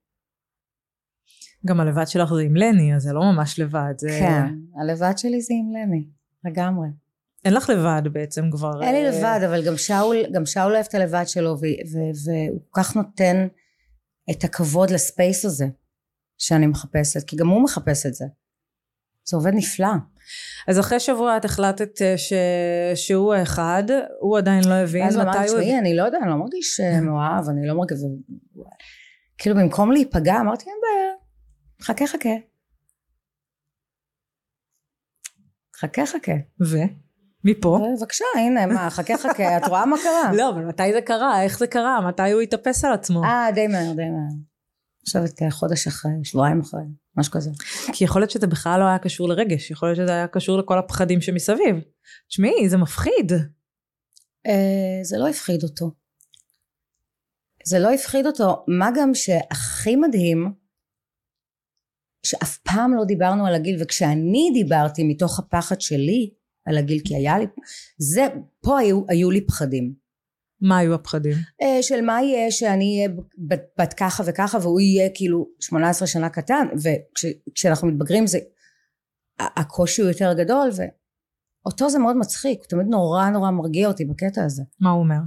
[1.65, 4.07] גם הלבד שלך זה עם לני אז זה לא ממש לבד זה...
[4.19, 4.45] כן
[4.81, 6.07] הלבד שלי זה עם לני
[6.43, 6.87] לגמרי
[7.45, 8.83] אין לך לבד בעצם כבר.
[8.83, 12.81] אין לי אה, לבד, אבל גם שאול, גם שאול אוהב את הלבד שלו, והוא כל
[12.81, 13.47] כך נותן
[14.31, 15.65] את הכבוד לספייס הזה
[16.37, 18.25] שאני מחפשת, כי גם הוא מחפש את זה.
[19.25, 19.87] זה עובד נפלא.
[20.67, 22.33] אז אחרי שבוע את החלטת אה, ש...
[22.95, 23.83] שהוא האחד,
[24.19, 25.21] הוא עדיין לא הבין מתי הוא...
[25.21, 27.97] אז אמרתי, תשמעי, אני לא יודע, אני לא מרגיש אה, מאוהב, אני לא מרגיש...
[29.37, 31.13] כאילו במקום להיפגע, אמרתי, אין בעיה,
[31.81, 32.29] חכה חכה.
[35.79, 36.31] חכה חכה.
[36.65, 36.77] ו?
[37.43, 37.79] מפה.
[37.97, 40.31] בבקשה, הנה, מה, חכה חכה, את רואה מה קרה?
[40.37, 41.43] לא, אבל מתי זה קרה?
[41.43, 42.07] איך זה קרה?
[42.07, 43.23] מתי הוא התאפס על עצמו?
[43.23, 44.56] אה, די מהר, די מהר.
[45.15, 46.81] את חודש אחרי, שבועיים אחרי,
[47.17, 47.51] משהו כזה.
[47.93, 50.77] כי יכול להיות שזה בכלל לא היה קשור לרגש, יכול להיות שזה היה קשור לכל
[50.77, 51.75] הפחדים שמסביב.
[52.27, 53.31] תשמעי, זה מפחיד.
[54.47, 55.91] אה, זה לא הפחיד אותו.
[57.65, 60.53] זה לא הפחיד אותו, מה גם שהכי מדהים,
[62.25, 66.29] שאף פעם לא דיברנו על הגיל, וכשאני דיברתי מתוך הפחד שלי,
[66.65, 67.45] על הגיל כי היה לי
[67.97, 68.27] זה
[68.61, 69.93] פה היו, היו לי פחדים
[70.61, 71.33] מה היו הפחדים?
[71.61, 76.29] אה, של מה יהיה שאני אהיה בת, בת ככה וככה והוא יהיה כאילו 18 שנה
[76.29, 78.39] קטן וכשאנחנו וכש, מתבגרים זה
[79.39, 84.43] הקושי הוא יותר גדול ואותו זה מאוד מצחיק הוא תמיד נורא נורא מרגיע אותי בקטע
[84.43, 85.19] הזה מה הוא אומר?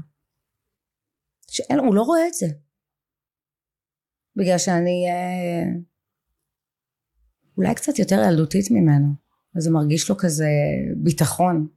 [1.51, 2.47] שאין הוא לא רואה את זה
[4.37, 5.81] בגלל שאני אה,
[7.57, 9.09] אולי קצת יותר ילדותית ממנו
[9.57, 10.49] אז זה מרגיש לו כזה
[10.97, 11.69] ביטחון.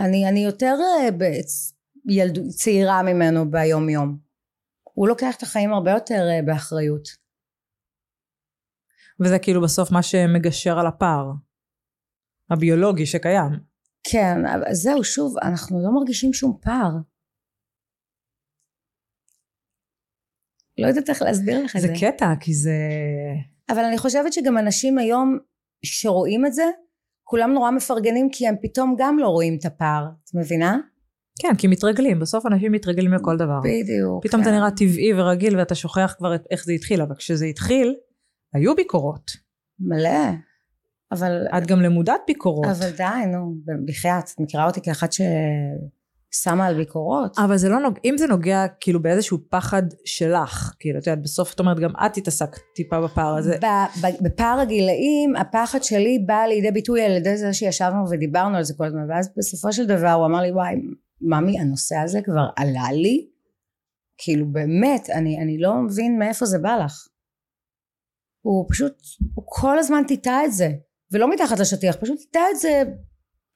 [0.00, 1.08] אני, אני יותר אה,
[2.08, 4.18] ילד, צעירה ממנו ביום יום.
[4.82, 7.08] הוא לוקח את החיים הרבה יותר אה, באחריות.
[9.20, 11.32] וזה כאילו בסוף מה שמגשר על הפער
[12.50, 13.52] הביולוגי שקיים.
[14.10, 16.90] כן, אבל זהו, שוב, אנחנו לא מרגישים שום פער.
[20.78, 21.86] לא יודעת איך להסביר לך את זה.
[21.86, 22.78] זה קטע, כי זה...
[23.68, 25.38] אבל אני חושבת שגם אנשים היום
[25.84, 26.64] שרואים את זה
[27.34, 30.78] כולם נורא מפרגנים כי הם פתאום גם לא רואים את הפער את מבינה?
[31.38, 34.48] כן כי מתרגלים בסוף אנשים מתרגלים לכל דבר בדיוק פתאום כן.
[34.48, 37.94] אתה נראה טבעי ורגיל ואתה שוכח כבר איך זה התחיל אבל כשזה התחיל
[38.54, 39.30] היו ביקורות
[39.78, 40.30] מלא
[41.12, 45.20] אבל את גם למודת ביקורות אבל די נו בחייאת את מכירה אותי כאחת ש...
[46.42, 47.38] שמה על ביקורות.
[47.38, 51.54] אבל זה לא נוגע, אם זה נוגע כאילו באיזשהו פחד שלך, כאילו את יודעת בסוף
[51.54, 53.58] את אומרת גם את התעסקת טיפה בפער הזה.
[54.20, 58.86] בפער הגילאים הפחד שלי בא לידי ביטוי על ידי זה שישבנו ודיברנו על זה כל
[58.86, 60.74] הזמן ואז בסופו של דבר הוא אמר לי וואי
[61.20, 63.26] ממי הנושא הזה כבר עלה לי
[64.18, 67.08] כאילו באמת אני, אני לא מבין מאיפה זה בא לך.
[68.44, 68.94] הוא פשוט
[69.34, 70.68] הוא כל הזמן טיטה את זה
[71.12, 72.82] ולא מתחת לשטיח פשוט טיטה את זה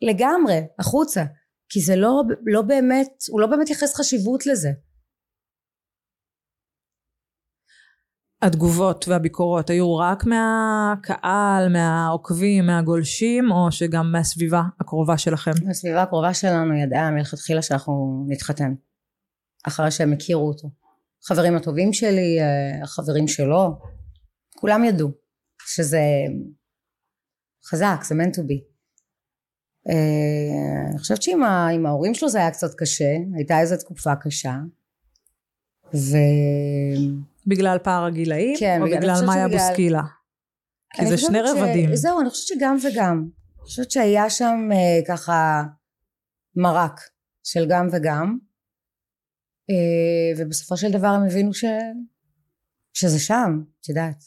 [0.02, 1.24] לגמרי החוצה
[1.68, 4.68] כי זה לא, לא באמת, הוא לא באמת ייחס חשיבות לזה.
[8.42, 15.50] התגובות והביקורות היו רק מהקהל, מהעוקבים, מהגולשים, או שגם מהסביבה הקרובה שלכם?
[15.70, 18.74] הסביבה הקרובה שלנו ידעה מלכתחילה שאנחנו נתחתן,
[19.66, 20.68] אחרי שהם הכירו אותו.
[21.22, 22.38] החברים הטובים שלי,
[22.82, 23.78] החברים שלו,
[24.56, 25.10] כולם ידעו
[25.66, 26.00] שזה
[27.64, 28.77] חזק, זה meant to be.
[29.88, 31.42] אה, אני חושבת שעם
[31.86, 34.54] ההורים שלו זה היה קצת קשה, הייתה איזו תקופה קשה.
[35.94, 36.16] ו...
[37.46, 38.54] בגלל פער הגילאים?
[38.58, 40.02] כן, או בגלל- מאיה שבגלל- בוסקילה?
[40.94, 41.96] כי זה שני ש- רבדים.
[41.96, 43.28] זהו, אני חושבת שגם וגם.
[43.58, 45.62] אני חושבת שהיה שם אה, ככה
[46.56, 47.00] מרק
[47.44, 48.38] של גם וגם,
[49.70, 49.74] אה,
[50.38, 51.64] ובסופו של דבר הם הבינו ש...
[52.94, 54.24] שזה שם, את יודעת.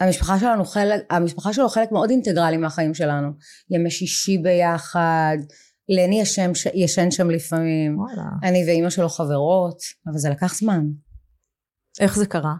[0.00, 3.28] המשפחה שלנו חלק, המשפחה שלו חלק מאוד אינטגרלי מהחיים שלנו.
[3.70, 5.36] ימי שישי ביחד,
[5.88, 8.22] לני ישן, ישן שם לפעמים, וואלה.
[8.42, 10.86] אני ואימא שלו חברות, אבל זה לקח זמן.
[12.00, 12.54] איך זה קרה?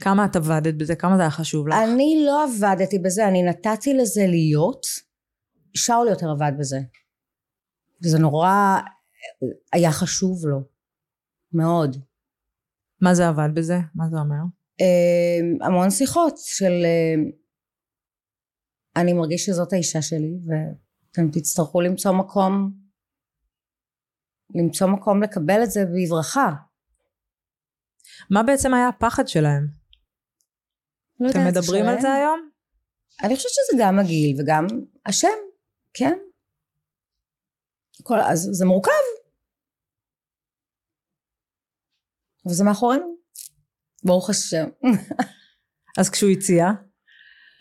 [0.00, 0.96] כמה את עבדת בזה?
[0.96, 1.74] כמה זה היה חשוב לך?
[1.84, 4.86] אני לא עבדתי בזה, אני נתתי לזה להיות.
[5.74, 6.78] שאול יותר עבד בזה.
[8.04, 8.78] וזה נורא
[9.72, 10.60] היה חשוב לו.
[11.52, 11.96] מאוד.
[13.00, 13.78] מה זה עבד בזה?
[13.94, 14.42] מה זה אומר?
[14.82, 17.14] אה, המון שיחות של אה,
[18.96, 22.82] אני מרגיש שזאת האישה שלי ואתם תצטרכו למצוא מקום
[24.54, 26.50] למצוא מקום לקבל את זה בברכה.
[28.30, 29.66] מה בעצם היה הפחד שלהם?
[31.20, 32.00] לא אתם מדברים על שלהם?
[32.00, 32.50] זה היום?
[33.24, 34.66] אני חושבת שזה גם הגיל וגם
[35.06, 35.38] השם,
[35.94, 36.18] כן?
[38.02, 38.90] כל, אז זה מורכב.
[42.46, 43.21] אבל זה מאחורינו.
[44.04, 44.68] ברוך השם.
[45.98, 46.70] אז כשהוא הציע,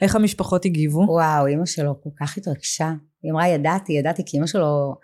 [0.01, 1.05] איך המשפחות הגיבו?
[1.09, 2.91] וואו, אימא שלו כל כך התרגשה.
[3.23, 4.95] היא אמרה, ידעתי, ידעתי, כי אימא שלו,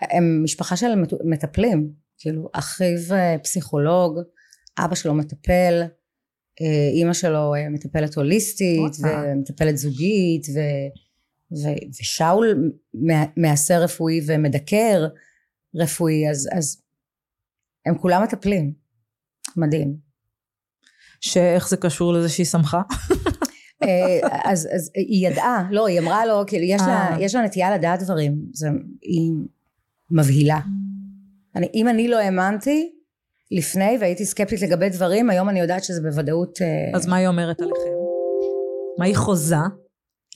[0.00, 1.92] הם משפחה של מט- מטפלים.
[2.18, 4.18] כאילו, אחיו אה, פסיכולוג,
[4.78, 5.82] אבא שלו מטפל,
[6.60, 8.92] אה, אימא שלו אה, מטפלת הוליסטית.
[9.02, 10.58] ומטפלת זוגית, ו,
[11.58, 11.68] ו,
[12.00, 12.72] ושאול
[13.36, 15.06] מעשר רפואי ומדקר
[15.74, 16.82] רפואי, אז, אז
[17.86, 18.72] הם כולם מטפלים.
[19.56, 20.03] מדהים.
[21.24, 22.82] שאיך זה קשור לזה שהיא שמחה?
[23.82, 27.16] אה, אז, אז היא ידעה, לא, היא אמרה לו, כאילו, יש לה, אה.
[27.20, 28.68] יש לה נטייה לדעת דברים, זה,
[29.02, 29.32] היא
[30.10, 30.60] מבהילה.
[31.56, 32.92] אני, אם אני לא האמנתי
[33.50, 36.62] לפני והייתי סקפטית לגבי דברים, היום אני יודעת שזה בוודאות...
[36.62, 37.94] אה, אז מה היא אומרת עליכם?
[38.98, 39.56] מה היא חוזה?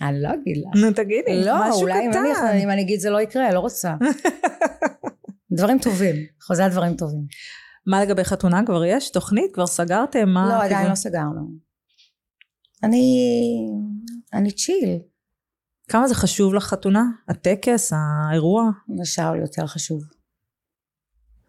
[0.03, 0.83] אני לא אגיד לך.
[0.83, 2.57] נו תגידי, לא, משהו אולי אם אני, קטן.
[2.63, 3.95] אם אני אגיד זה לא יקרה, לא רוצה.
[5.57, 7.25] דברים טובים, חוזה דברים טובים.
[7.89, 8.61] מה לגבי חתונה?
[8.67, 9.55] כבר יש תוכנית?
[9.55, 10.29] כבר סגרתם?
[10.29, 10.91] מה לא, עדיין?
[10.91, 11.51] לא סגרנו.
[12.85, 13.19] אני...
[14.33, 14.99] אני צ'יל.
[15.89, 17.03] כמה זה חשוב לך חתונה?
[17.29, 17.93] הטקס?
[17.93, 18.71] האירוע?
[19.01, 20.03] לשאול יותר חשוב.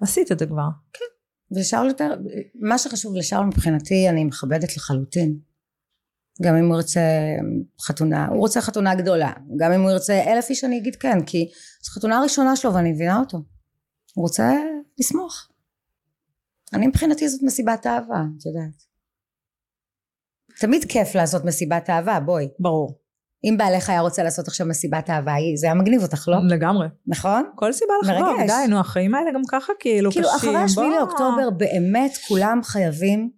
[0.02, 0.68] עשית את זה כבר.
[1.56, 2.14] ושאול יותר,
[2.56, 5.40] מה שחשוב לשאול מבחינתי אני מכבדת לחלוטין.
[6.42, 7.02] גם אם הוא ירצה
[7.82, 9.34] חתונה, הוא רוצה חתונה גדולה.
[9.58, 11.50] גם אם הוא ירצה אלף איש אני אגיד כן, כי
[11.84, 13.38] זו חתונה הראשונה שלו ואני מבינה אותו.
[14.16, 14.56] הוא רוצה
[15.00, 15.50] לשמוח.
[16.74, 18.84] אני מבחינתי זאת מסיבת אהבה, את יודעת.
[20.60, 22.48] תמיד כיף לעשות מסיבת אהבה, בואי.
[22.60, 23.00] ברור.
[23.44, 26.38] אם בעלך היה רוצה לעשות עכשיו מסיבת אהבה, זה היה מגניב אותך, לא?
[26.50, 26.88] לגמרי.
[27.08, 27.52] נכון?
[27.56, 28.48] כל סיבה לחגוג.
[28.48, 30.50] די, נו, החיים האלה גם ככה כאילו כאילו קשים.
[30.50, 30.90] אחרי השביעי.
[30.90, 33.32] לאוקטובר באמת כולם חייבים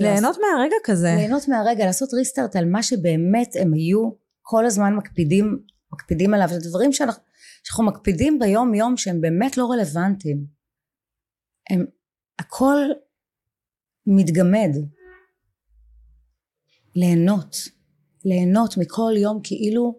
[0.00, 1.14] ליהנות מהרגע כזה.
[1.16, 4.10] ליהנות מהרגע, לעשות ריסטארט על מה שבאמת הם היו
[4.42, 5.58] כל הזמן מקפידים,
[5.92, 7.22] מקפידים עליו, זה דברים שאנחנו,
[7.64, 10.44] שאנחנו מקפידים ביום יום שהם באמת לא רלוונטיים.
[11.70, 11.84] הם,
[12.38, 12.76] הכל
[14.06, 14.70] מתגמד.
[16.96, 17.56] ליהנות.
[18.24, 19.98] ליהנות מכל יום כאילו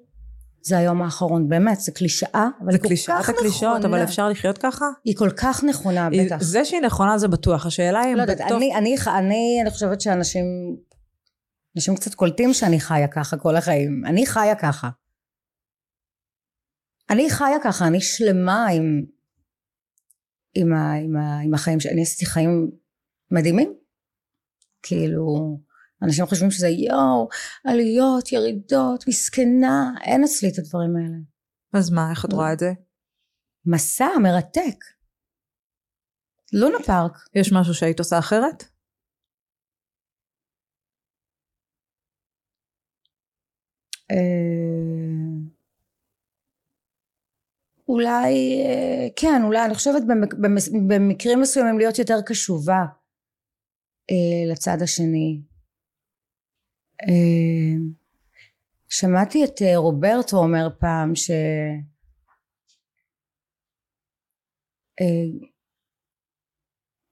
[0.62, 1.49] זה היום האחרון.
[1.49, 4.04] באמת, זה קלישאה, אבל זה היא כל קלישאת כך הקלישאות, אבל.
[4.04, 4.86] אפשר לחיות ככה?
[5.04, 6.38] היא כל כך נכונה, היא- בטח.
[6.41, 8.51] זה שהיא נכונה זה בטוח, השאלה היא לא יודעת, בתוך...
[8.58, 10.45] אני, אני, אני, אני חושבת שאנשים,
[11.75, 14.04] אנשים קצת קולטים שאני חיה ככה כל החיים.
[14.06, 14.89] אני חיה ככה.
[17.10, 19.06] אני חיה ככה, אני שלמה עם,
[20.56, 21.91] עם, ה, עם, ה, עם החיים שלי.
[21.91, 22.72] אני עשיתי חיים
[23.32, 23.74] מדהימים.
[24.84, 25.58] כאילו,
[26.04, 27.30] אנשים חושבים שזה יואו,
[27.65, 29.91] עליות, ירידות, מסכנה.
[30.04, 31.18] אין אצלי את הדברים האלה.
[31.74, 32.72] אז מה, איך את רואה את זה?
[33.65, 34.78] מסע מרתק.
[36.54, 37.12] לונה פארק.
[37.36, 38.63] יש משהו שהיית עושה אחרת?
[44.12, 44.85] אה,
[47.88, 50.04] אולי, אה, כן, אולי, אני חושבת
[50.88, 52.86] במקרים מסוימים להיות יותר קשובה
[54.12, 55.41] אה, לצד השני.
[57.02, 57.78] אה,
[58.89, 61.32] שמעתי את רוברטו אומר פעם ש...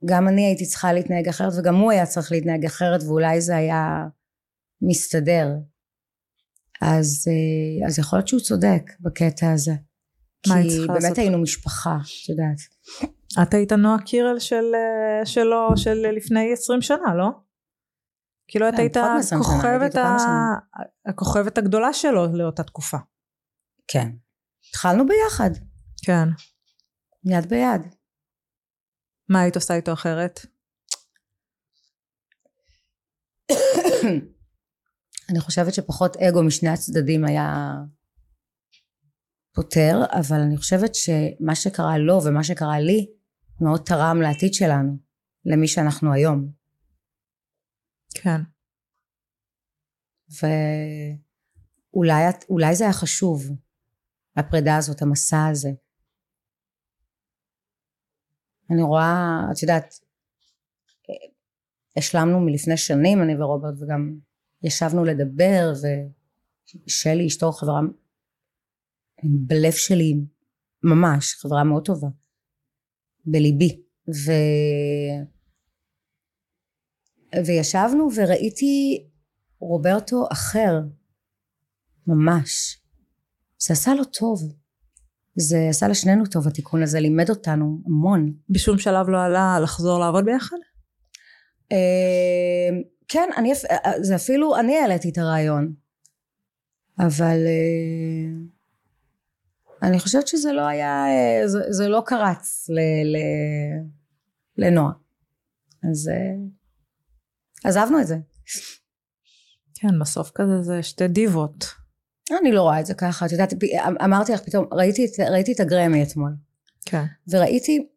[0.05, 4.07] גם אני הייתי צריכה להתנהג אחרת וגם הוא היה צריך להתנהג אחרת ואולי זה היה
[4.81, 5.47] מסתדר.
[6.81, 7.27] אז,
[7.87, 9.73] אז יכול להיות שהוא צודק בקטע הזה.
[10.43, 10.49] כי
[10.87, 11.17] באמת לעשות?
[11.17, 12.57] היינו משפחה, את יודעת.
[13.41, 17.29] את היית נועה קירל של, אה, שלו, של לפני 20 שנה, לא?
[18.47, 21.09] כאילו את כן, היית פחות מ-20 שנה, הייתי הכוכבת, ה...
[21.09, 22.97] הכוכבת הגדולה שלו לאותה תקופה.
[23.87, 24.09] כן.
[24.69, 25.49] התחלנו ביחד,
[26.05, 26.27] כן.
[27.25, 27.81] יד ביד.
[29.29, 30.39] מה היית עושה איתו אחרת?
[35.29, 37.73] אני חושבת שפחות אגו משני הצדדים היה
[39.53, 43.07] פותר, אבל אני חושבת שמה שקרה לו ומה שקרה לי
[43.61, 44.97] מאוד תרם לעתיד שלנו,
[45.45, 46.51] למי שאנחנו היום.
[48.15, 48.41] כן.
[51.93, 53.43] ואולי זה היה חשוב,
[54.35, 55.69] הפרידה הזאת, המסע הזה.
[58.71, 59.99] אני רואה, את יודעת,
[61.97, 64.15] השלמנו מלפני שנים, אני ורוברט, וגם
[64.63, 65.73] ישבנו לדבר,
[66.87, 67.81] ושלי, אשתו, חברה
[69.23, 70.13] בלב שלי,
[70.83, 72.07] ממש, חברה מאוד טובה,
[73.25, 73.81] בליבי.
[74.07, 74.31] ו...
[77.45, 79.03] וישבנו וראיתי
[79.59, 80.81] רוברטו אחר,
[82.07, 82.79] ממש.
[83.59, 84.53] זה עשה לו טוב.
[85.35, 88.33] זה עשה לשנינו טוב התיקון הזה, לימד אותנו המון.
[88.49, 90.57] בשום שלב לא עלה לחזור לעבוד ביחד?
[91.71, 93.53] אה, כן, אני,
[94.01, 95.73] זה אפילו, אני העליתי את הרעיון.
[96.99, 98.52] אבל אה,
[99.83, 103.17] אני חושבת שזה לא היה, אה, זה, זה לא קרץ ל, ל,
[104.57, 104.93] לנועה.
[105.91, 106.09] אז
[107.63, 108.17] עזבנו את זה.
[109.75, 111.65] כן, בסוף כזה זה שתי דיבות.
[112.41, 113.53] אני לא רואה את זה ככה, את יודעת,
[114.03, 116.31] אמרתי לך פתאום, ראיתי, ראיתי את הגרמי אתמול.
[116.85, 117.03] כן.
[117.27, 117.87] וראיתי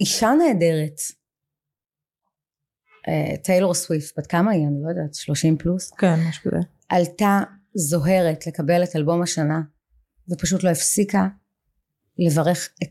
[0.00, 1.00] אישה נהדרת,
[3.08, 4.66] אה, טיילור סוויפט, בת כמה היא?
[4.66, 5.90] אני לא יודעת, 30 פלוס?
[5.90, 6.60] כן, משהו כזה.
[6.88, 7.40] עלתה
[7.74, 9.60] זוהרת לקבל את אלבום השנה,
[10.30, 11.28] ופשוט לא הפסיקה
[12.18, 12.88] לברך את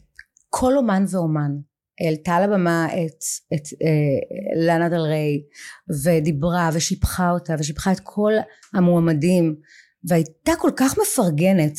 [0.49, 1.51] כל אומן ואומן.
[2.01, 5.43] העלתה לבמה את, את אה, לאנה דל ריי
[6.03, 8.33] ודיברה ושיבחה אותה ושיבחה את כל
[8.73, 9.55] המועמדים
[10.03, 11.73] והייתה כל כך מפרגנת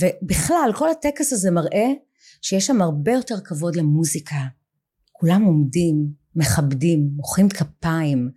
[0.00, 1.86] ובכלל כל הטקס הזה מראה
[2.42, 4.36] שיש שם הרבה יותר כבוד למוזיקה
[5.12, 8.30] כולם עומדים מכבדים מוחאים כפיים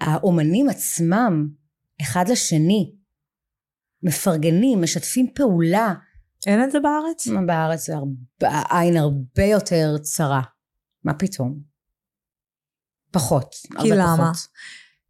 [0.00, 1.48] האומנים עצמם
[2.02, 2.92] אחד לשני
[4.02, 5.94] מפרגנים משתפים פעולה
[6.46, 7.28] אין את זה בארץ?
[7.46, 10.42] בארץ זה הרבה, העין הרבה יותר צרה.
[11.04, 11.60] מה פתאום?
[13.10, 13.54] פחות.
[13.82, 14.32] כי למה?
[14.32, 14.48] פחות.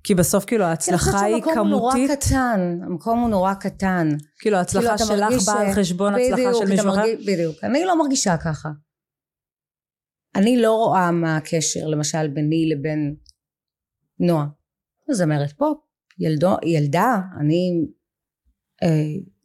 [0.04, 1.54] כי בסוף כאילו ההצלחה היא כמותית.
[1.54, 4.08] המקום הוא נורא קטן, המקום הוא נורא קטן.
[4.38, 7.02] כאילו ההצלחה כאילו שלך באה על חשבון הצלחה של מישהו אחר?
[7.26, 8.68] בדיוק, אני לא מרגישה ככה.
[10.36, 13.16] אני לא רואה מה הקשר למשל ביני לבין
[14.18, 14.46] נועה.
[15.10, 15.78] זמרת פופ,
[16.18, 17.86] ילדו, ילדה, אני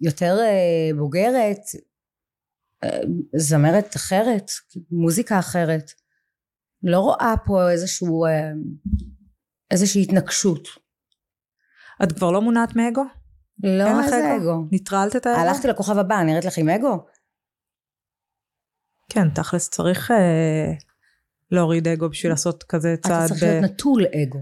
[0.01, 1.59] יותר אה, בוגרת,
[2.83, 2.99] אה,
[3.35, 4.51] זמרת אחרת,
[4.91, 5.91] מוזיקה אחרת.
[6.83, 8.25] לא רואה פה איזשהו,
[9.71, 10.67] איזושהי התנגשות.
[12.03, 13.03] את כבר לא מונעת מאגו?
[13.63, 14.67] לא, איזה אגו?
[14.71, 15.39] ניטרלת את האגו?
[15.39, 17.05] הלכתי לכוכב הבא, נראית לך עם אגו?
[19.09, 20.73] כן, תכלס צריך אה,
[21.51, 23.25] להוריד אגו בשביל לעשות כזה צעד...
[23.25, 24.39] אתה צריך להיות נטול אגו.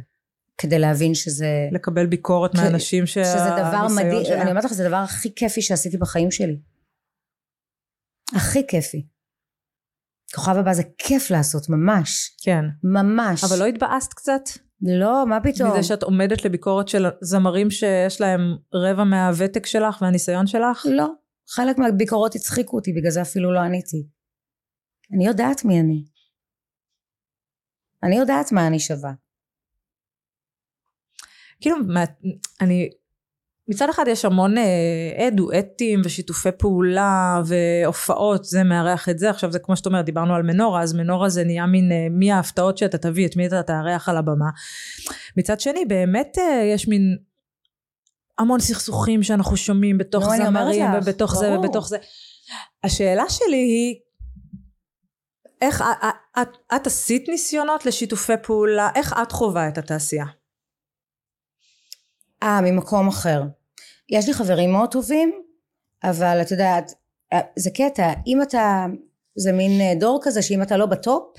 [0.58, 1.70] כדי להבין שזה...
[1.72, 2.56] לקבל ביקורת.
[2.56, 4.42] מאנשים שהניסיון שזה דבר מדהים, שלהם.
[4.42, 6.60] אני אומרת לך, זה הדבר הכי כיפי שעשיתי בחיים שלי.
[8.36, 9.08] הכי כיפי.
[10.36, 12.38] כוכב הבא זה כיף לעשות, ממש.
[12.44, 12.66] כן.
[12.84, 13.44] ממש.
[13.44, 14.42] אבל לא התבאסת קצת?
[14.82, 15.72] לא, מה פתאום?
[15.72, 18.42] מזה שאת עומדת לביקורת של זמרים שיש להם
[18.74, 20.86] רבע מהוותק שלך והניסיון שלך?
[20.90, 21.08] לא.
[21.50, 24.08] חלק מהביקורות הצחיקו אותי, בגלל זה אפילו לא עניתי.
[25.16, 26.04] אני יודעת מי אני.
[28.04, 29.12] אני יודעת מה אני שווה.
[31.64, 31.78] כאילו,
[32.62, 32.90] אני,
[33.68, 39.60] מצד אחד יש המון אה, דואטים ושיתופי פעולה והופעות, זה מארח את זה, עכשיו זה
[39.60, 42.98] כמו שאת אומרת, דיברנו על מנורה, אז מנורה זה נהיה מין, אה, מי ההפתעות שאתה
[42.98, 44.50] תביא, את מי אתה תארח על הבמה.
[45.38, 47.18] מצד שני, באמת אה, יש מין
[48.38, 51.98] המון סכסוכים שאנחנו שומעים בתוך לא, זמרים ובתוך זה ובתוך זה.
[52.84, 53.96] השאלה שלי היא,
[55.62, 56.08] איך את,
[56.42, 60.26] את, את עשית ניסיונות לשיתופי פעולה, איך את חווה את התעשייה?
[62.44, 63.44] אה, ממקום אחר.
[64.10, 65.32] יש לי חברים מאוד טובים,
[66.04, 66.94] אבל את יודעת,
[67.34, 68.86] אה, זה קטע, אם אתה,
[69.36, 71.38] זה מין אה, דור כזה שאם אתה לא בטופ,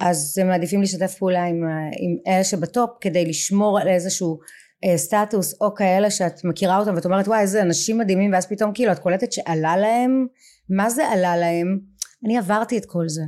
[0.00, 4.38] אז הם מעדיפים לשתף פעולה עם, אה, עם אלה שבטופ כדי לשמור על איזשהו
[4.84, 8.72] אה, סטטוס או כאלה שאת מכירה אותם ואת אומרת וואי איזה אנשים מדהימים ואז פתאום
[8.74, 10.26] כאילו את קולטת שעלה להם.
[10.70, 11.80] מה זה עלה להם?
[12.24, 13.22] אני עברתי את כל זה.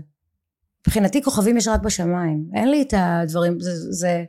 [0.86, 2.44] מבחינתי כוכבים יש רק בשמיים.
[2.54, 4.24] אין לי את הדברים זה, זה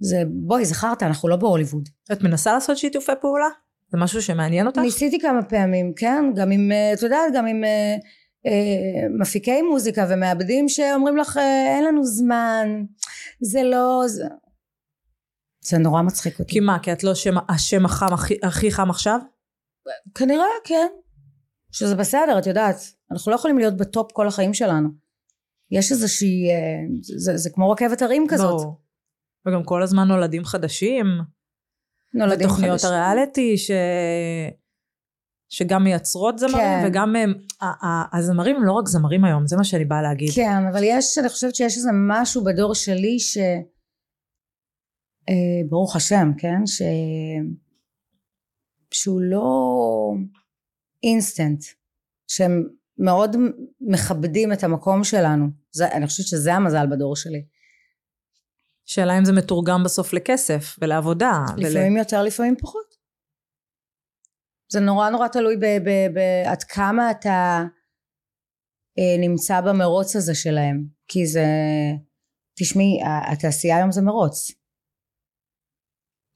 [0.00, 1.88] זה בואי זכרת אנחנו לא בהוליווד.
[2.12, 3.48] את מנסה לעשות שיתופי פעולה?
[3.88, 4.78] זה משהו שמעניין אותך?
[4.78, 7.96] ניסיתי כמה פעמים כן גם עם אה, את יודעת גם עם אה,
[8.46, 12.68] אה, מפיקי מוזיקה ומעבדים שאומרים לך אין לנו זמן
[13.40, 14.24] זה לא זה,
[15.60, 16.52] זה נורא מצחיק אותי.
[16.52, 19.18] כי מה כי את לא שם, השם החם הכי, הכי חם עכשיו?
[20.14, 20.86] כנראה כן
[21.72, 22.76] שזה בסדר, את יודעת,
[23.12, 24.88] אנחנו לא יכולים להיות בטופ כל החיים שלנו.
[25.70, 26.56] יש איזושהי, אה,
[27.18, 28.60] זה, זה כמו רכבת הרים כזאת.
[28.60, 28.85] ברור.
[29.46, 31.06] וגם כל הזמן נולדים חדשים.
[32.14, 32.90] נולדים ותוכניות חדשים.
[32.90, 33.70] הריאליטי ש...
[35.48, 36.84] שגם מייצרות זמרים כן.
[36.86, 40.30] וגם הם, ה- ה- הזמרים הם לא רק זמרים היום, זה מה שאני באה להגיד.
[40.34, 43.38] כן, אבל יש, אני חושבת שיש איזה משהו בדור שלי ש...
[45.28, 46.66] אה, ברוך השם, כן?
[46.66, 46.82] ש...
[48.90, 49.48] שהוא לא
[51.02, 51.64] אינסטנט,
[52.28, 52.68] שהם
[52.98, 53.36] מאוד
[53.80, 55.46] מכבדים את המקום שלנו.
[55.72, 57.44] זה, אני חושבת שזה המזל בדור שלי.
[58.86, 61.32] שאלה אם זה מתורגם בסוף לכסף ולעבודה.
[61.56, 62.94] לפעמים יותר, לפעמים פחות.
[64.72, 67.62] זה נורא נורא תלוי ב- ב- ב- עד כמה אתה
[68.98, 70.84] אה, נמצא במרוץ הזה שלהם.
[71.08, 71.46] כי זה...
[72.58, 72.98] תשמעי,
[73.32, 74.50] התעשייה היום זה מרוץ.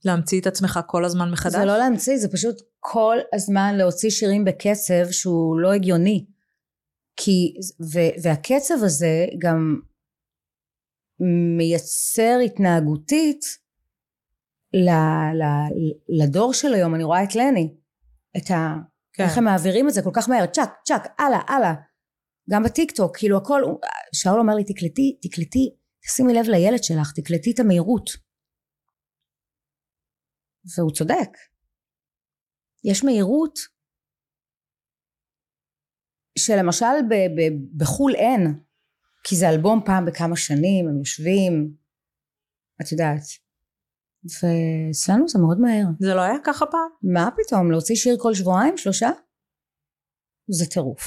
[0.05, 1.55] להמציא את עצמך כל הזמן מחדש.
[1.55, 6.27] זה לא להמציא, זה פשוט כל הזמן להוציא שירים בקצב שהוא לא הגיוני.
[7.17, 7.55] כי,
[7.93, 9.81] ו, והקצב הזה גם
[11.57, 13.41] מייצר התנהגותית
[14.73, 14.89] ל,
[15.41, 15.45] ל,
[16.23, 17.77] לדור של היום, אני רואה את לני,
[18.37, 18.77] את ה...
[19.13, 19.25] כן.
[19.25, 21.75] איך הם מעבירים את זה כל כך מהר, צ'אק, צ'אק, הלאה, הלאה.
[22.51, 23.63] גם בטיק טוק, כאילו הכל,
[24.15, 28.11] שאול אומר לי, תקלטי, תקלטי, תשימי לב לילד שלך, תקלטי את המהירות.
[30.77, 31.31] והוא צודק.
[32.85, 33.59] יש מהירות
[36.39, 38.65] שלמשל ב- ב- בחו"ל אין,
[39.25, 41.75] כי זה אלבום פעם בכמה שנים, הם יושבים,
[42.83, 43.23] את יודעת.
[44.25, 45.85] ואצלנו זה מאוד מהר.
[46.01, 46.89] זה לא היה ככה פעם?
[47.03, 49.11] מה פתאום, להוציא שיר כל שבועיים, שלושה?
[50.49, 51.03] זה טירוף.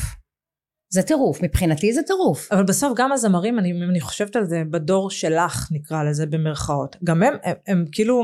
[0.90, 2.52] זה טירוף, מבחינתי זה טירוף.
[2.52, 7.24] אבל בסוף גם הזמרים, אני, אני חושבת על זה, בדור שלך נקרא לזה במרכאות, גם
[7.24, 8.24] הם, הם, הם כאילו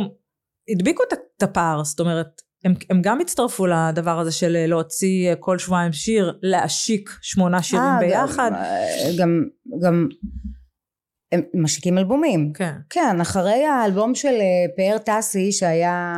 [0.70, 1.04] הדביקו
[1.38, 6.40] את הפער, זאת אומרת, הם, הם גם הצטרפו לדבר הזה של להוציא כל שבועיים שיר,
[6.42, 8.52] להשיק שמונה שירים אה, ביחד.
[9.20, 9.44] גם,
[9.82, 10.08] גם,
[11.32, 12.54] הם משיקים אלבומים.
[12.54, 12.74] כן.
[12.90, 16.14] כן, אחרי האלבום של אה, פאר טסי שהיה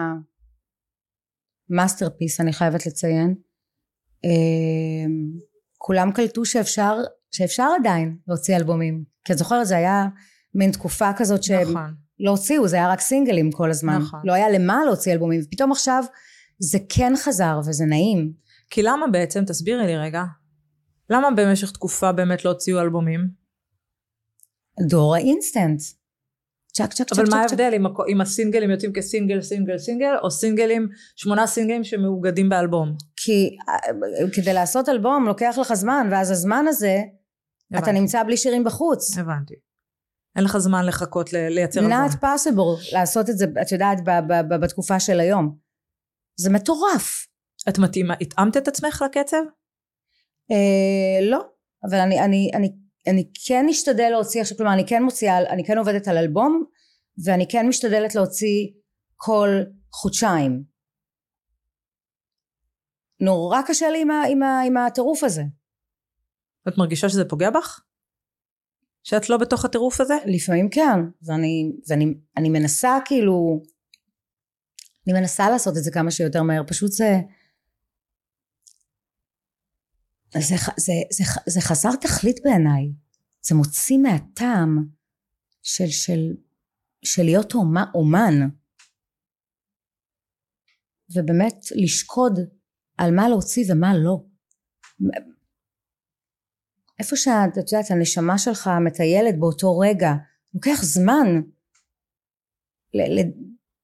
[1.70, 3.36] masterpiece אני חייבת לציין
[4.26, 5.10] אה,
[5.78, 6.98] כולם קלטו שאפשר,
[7.32, 10.06] שאפשר עדיין להוציא אלבומים כי את זוכרת זה היה
[10.56, 11.94] מין תקופה כזאת שהם נכון.
[12.20, 14.20] לא הוציאו זה היה רק סינגלים כל הזמן נכון.
[14.24, 16.04] לא היה למה להוציא אלבומים ופתאום עכשיו
[16.64, 18.34] זה כן חזר וזה נעים
[18.70, 20.24] כי למה בעצם, תסבירי לי רגע,
[21.10, 23.28] למה במשך תקופה באמת לא הוציאו אלבומים?
[24.90, 25.82] דור האינסטנט
[26.74, 27.42] צ'ק צ'ק צ'ק אבל מה.
[27.42, 32.96] ההבדל אם, אם הסינגלים יוצאים כסינגל, סינגל, סינגל, או סינגלים, שמונה סינגלים שמאוגדים באלבום?
[33.16, 37.02] כי אה, כדי לעשות אלבום לוקח לך זמן ואז הזמן הזה
[37.72, 38.00] אתה הבנתי.
[38.00, 39.18] נמצא בלי שירים בחוץ.
[39.18, 39.54] הבנתי.
[40.36, 41.94] אין לך זמן לחכות לייצר אלבום.
[41.94, 45.56] not possible לעשות את זה את יודעת ב- ב- ב- בתקופה של היום.
[46.42, 47.28] זה מטורף.
[47.70, 49.44] את מתאימה, התאמת את עצמך לקצב?
[50.52, 51.40] אה, לא
[51.84, 52.70] אבל אני, אני, אני,
[53.08, 56.64] אני כן אשתדל להוציא עכשיו כלומר אני כן מוציאה אני כן עובדת על אלבום
[57.26, 58.68] ואני כן משתדלת להוציא
[59.16, 59.50] כל
[59.94, 60.64] חודשיים.
[63.20, 65.44] נורא קשה לי עם, ה, עם, ה, עם הטירוף הזה.
[66.68, 67.80] את מרגישה שזה פוגע בך?
[69.04, 70.14] שאת לא בתוך הטירוף הזה?
[70.26, 72.06] לפעמים כן, ואני, ואני
[72.38, 73.62] אני מנסה כאילו,
[75.08, 77.20] אני מנסה לעשות את זה כמה שיותר מהר, פשוט זה,
[80.34, 82.92] זה, זה, זה, ח- זה חסר תכלית בעיניי,
[83.42, 84.88] זה מוציא מהטעם
[85.62, 86.36] של, של,
[87.04, 88.50] של להיות אומה, אומן,
[91.16, 92.40] ובאמת לשקוד
[92.98, 94.24] על מה להוציא ומה לא.
[97.00, 100.12] איפה שאת, את יודעת, הנשמה שלך מטיילת באותו רגע,
[100.54, 101.28] לוקח זמן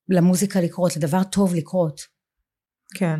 [0.09, 2.01] למוזיקה לקרות, לדבר טוב לקרות.
[2.95, 3.19] כן.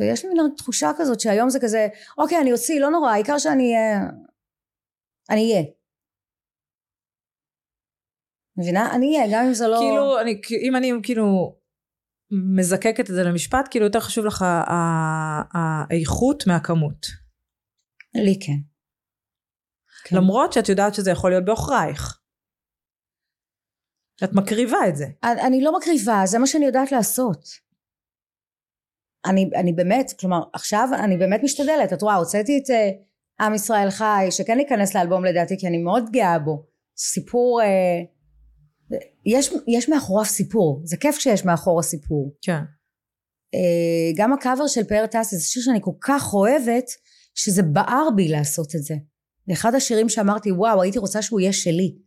[0.00, 3.74] ויש לי מין תחושה כזאת שהיום זה כזה, אוקיי, אני אוציא, לא נורא, העיקר שאני
[3.74, 4.00] אהיה...
[5.30, 5.64] אני אהיה.
[8.56, 8.94] מבינה?
[8.94, 9.78] אני אהיה, גם אם זה לא...
[9.78, 11.56] כאילו, אני, אם אני כאילו
[12.56, 14.44] מזקקת את זה למשפט, כאילו יותר חשוב לך
[15.54, 17.06] האיכות מהכמות.
[18.14, 18.60] לי כן.
[20.04, 20.16] כן.
[20.16, 22.20] למרות שאת יודעת שזה יכול להיות בעוכרייך.
[24.24, 25.06] את מקריבה את זה.
[25.24, 27.64] אני, אני לא מקריבה, זה מה שאני יודעת לעשות.
[29.26, 31.92] אני, אני באמת, כלומר, עכשיו אני באמת משתדלת.
[31.92, 36.10] את רואה, הוצאתי את uh, עם ישראל חי, שכן ייכנס לאלבום לדעתי, כי אני מאוד
[36.12, 36.66] גאה בו.
[36.96, 38.96] סיפור, uh,
[39.26, 40.80] יש, יש מאחוריו סיפור.
[40.84, 42.34] זה כיף שיש מאחור הסיפור.
[42.42, 42.60] כן.
[43.54, 46.90] Uh, גם הקאבר של פאר טאסי, זה שיר שאני כל כך אוהבת,
[47.34, 48.94] שזה בער בי לעשות את זה.
[49.46, 52.03] זה אחד השירים שאמרתי, וואו, הייתי רוצה שהוא יהיה שלי.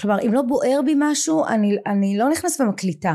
[0.00, 3.14] כלומר, אם לא בוער בי משהו, אני, אני לא נכנסת ומקליטה.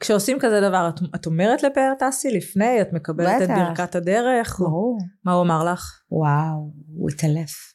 [0.00, 3.50] כשעושים כזה דבר, את, את אומרת לפאר טסי לפני, את מקבלת בטח.
[3.50, 4.60] את ברכת הדרך?
[4.60, 4.98] ברור.
[5.24, 6.02] מה הוא אמר לך?
[6.10, 7.74] וואו, הוא התעלף.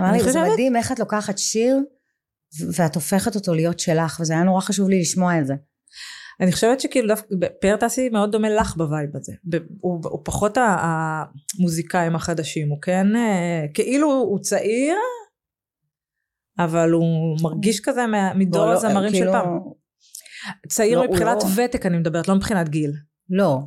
[0.00, 1.76] אמר לי, זה מדהים איך את לוקחת שיר
[2.76, 5.54] ואת הופכת אותו להיות שלך, וזה היה נורא חשוב לי לשמוע את זה.
[6.40, 7.26] אני חושבת שכאילו דווקא
[7.60, 9.32] פאר טסי מאוד דומה לך ב vibe הזה.
[9.80, 14.94] הוא, הוא פחות המוזיקאים החדשים, הוא כן, אה, כאילו הוא צעיר,
[16.58, 19.58] אבל הוא מרגיש כזה מדור לא, הזמרים של כאילו- פעם.
[20.68, 22.92] צעיר לא, מבחינת לא- ותק אני מדברת, לא מבחינת גיל.
[23.30, 23.58] לא.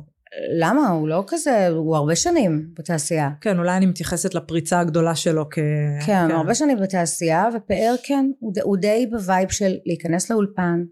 [0.60, 0.88] למה?
[0.88, 3.30] הוא לא כזה, הוא הרבה שנים בתעשייה.
[3.40, 5.58] כן, אולי אני מתייחסת לפריצה הגדולה שלו כ...
[6.06, 10.84] כן, הרבה שנים בתעשייה, ופאר כן, הוא, הוא די ב vibe של להיכנס לאולפן,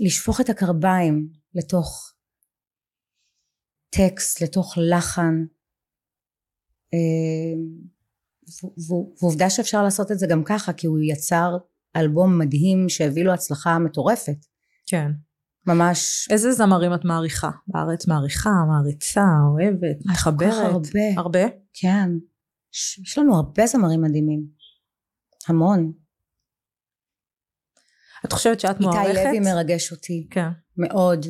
[0.00, 2.14] לשפוך את הקרביים לתוך
[3.90, 5.44] טקסט, לתוך לחן,
[6.94, 7.58] אה,
[9.20, 11.56] ועובדה שאפשר לעשות את זה גם ככה, כי הוא יצר
[11.96, 14.46] אלבום מדהים שהביא לו הצלחה מטורפת.
[14.86, 15.10] כן.
[15.66, 17.50] ממש איזה זמרים את מעריכה?
[17.66, 20.72] בארץ מעריכה, מעריצה, אוהבת, כך מחברת?
[20.72, 21.00] הרבה.
[21.16, 21.40] הרבה?
[21.72, 22.08] כן.
[22.72, 24.46] יש לנו הרבה זמרים מדהימים.
[25.48, 25.92] המון.
[28.24, 29.24] את חושבת שאת איתי מוערכת?
[29.24, 30.48] לוי מרגש אותי כן.
[30.76, 31.26] מאוד.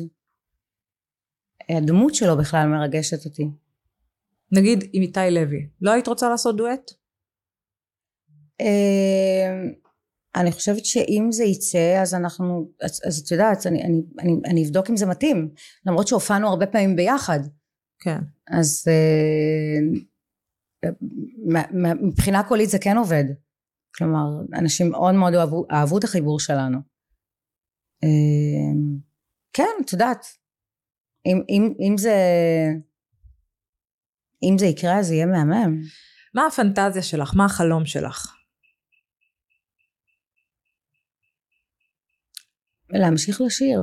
[1.69, 3.49] הדמות שלו בכלל מרגשת אותי.
[4.51, 6.91] נגיד עם איתי לוי, לא היית רוצה לעשות דואט?
[8.61, 9.63] אה,
[10.35, 14.65] אני חושבת שאם זה יצא אז אנחנו, אז, אז את יודעת, אני, אני, אני, אני
[14.65, 15.49] אבדוק אם זה מתאים,
[15.85, 17.39] למרות שהופענו הרבה פעמים ביחד,
[17.99, 18.17] כן.
[18.47, 19.79] אז אה,
[22.01, 23.23] מבחינה קולית זה כן עובד.
[23.97, 24.25] כלומר,
[24.59, 26.77] אנשים מאוד מאוד אהבו, אהבו את החיבור שלנו.
[28.03, 28.73] אה,
[29.53, 30.25] כן, את יודעת,
[31.25, 32.15] אם, אם, אם זה
[34.43, 35.81] אם זה יקרה אז זה יהיה מהמם.
[36.33, 37.33] מה הפנטזיה שלך?
[37.35, 38.35] מה החלום שלך?
[42.89, 43.81] להמשיך לשיר.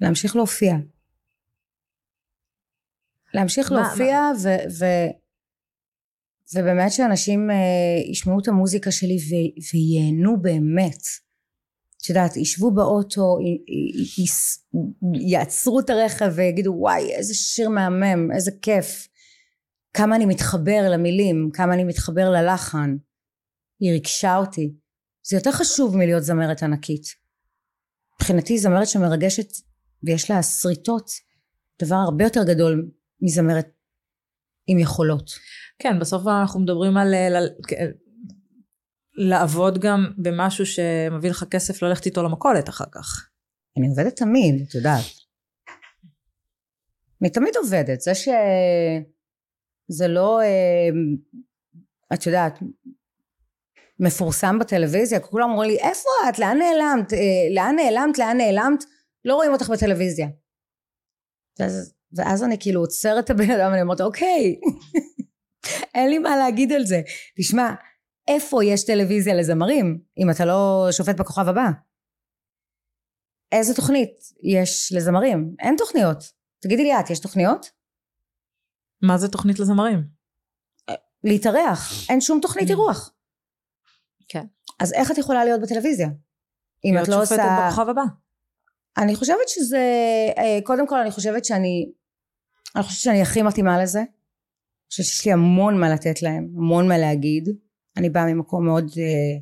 [0.00, 0.72] להמשיך להופיע.
[3.34, 4.48] להמשיך מה- להופיע ו,
[4.78, 4.84] ו,
[6.54, 9.34] ובאמת שאנשים אה, ישמעו את המוזיקה שלי ו,
[9.72, 11.02] וייהנו באמת.
[12.02, 14.26] את יודעת, ישבו באוטו, י, י, י,
[15.32, 19.08] יעצרו את הרכב ויגידו וואי איזה שיר מהמם, איזה כיף.
[19.94, 22.96] כמה אני מתחבר למילים, כמה אני מתחבר ללחן.
[23.80, 24.74] היא ריגשה אותי.
[25.22, 27.02] זה יותר חשוב מלהיות זמרת ענקית.
[28.14, 29.48] מבחינתי זמרת שמרגשת
[30.02, 31.10] ויש לה שריטות,
[31.82, 32.90] דבר הרבה יותר גדול
[33.20, 33.66] מזמרת
[34.66, 35.30] עם יכולות.
[35.78, 37.28] כן, בסוף אנחנו מדברים על אה,
[37.68, 37.72] כ-
[39.14, 43.28] לעבוד גם במשהו שמביא לך כסף ללכת איתו למכולת אחר כך.
[43.78, 45.04] אני עובדת תמיד, את יודעת.
[47.22, 48.28] אני תמיד עובדת, זה ש...
[49.90, 50.88] זה לא, אה,
[52.14, 52.58] את יודעת,
[54.00, 56.38] מפורסם בטלוויזיה, כולם אומרים לי, איפה את?
[56.38, 57.12] לאן נעלמת?
[57.12, 57.18] אה,
[57.54, 58.18] לאן נעלמת?
[58.18, 58.84] לאן נעלמת?
[59.24, 60.28] לא רואים אותך בטלוויזיה.
[61.60, 64.60] ואז, ואז אני כאילו עוצרת את הבן אדם ואני אומרת, אוקיי,
[65.98, 67.00] אין לי מה להגיד על זה.
[67.38, 67.74] תשמע,
[68.28, 71.66] איפה יש טלוויזיה לזמרים, אם אתה לא שופט בכוכב הבא?
[73.52, 74.10] איזה תוכנית
[74.42, 75.54] יש לזמרים?
[75.60, 76.24] אין תוכניות.
[76.60, 77.70] תגידי לי את, יש תוכניות?
[79.02, 80.04] מה זה תוכנית לזמרים?
[81.24, 81.92] להתארח.
[82.10, 82.70] אין שום תוכנית.
[82.70, 83.12] אירוח.
[84.28, 84.44] כן.
[84.80, 86.08] אז איך את יכולה להיות בטלוויזיה?
[86.84, 87.66] אם להיות את לא שופטת עושה...
[87.68, 88.02] בכוכב הבא.
[88.98, 89.78] אני חושבת שזה...
[90.38, 91.92] אה, קודם כל אני חושבת שאני...
[92.76, 94.02] אני חושבת שאני הכי מתאימה לזה.
[94.90, 97.48] חושבת שיש לי המון מה לתת להם, המון מה להגיד.
[97.96, 99.38] אני באה ממקום מאוד אה,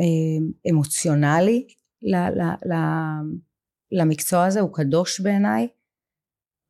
[0.00, 1.66] אה, אמוציונלי
[2.02, 2.74] ל, ל, ל,
[3.92, 5.68] למקצוע הזה, הוא קדוש בעיניי.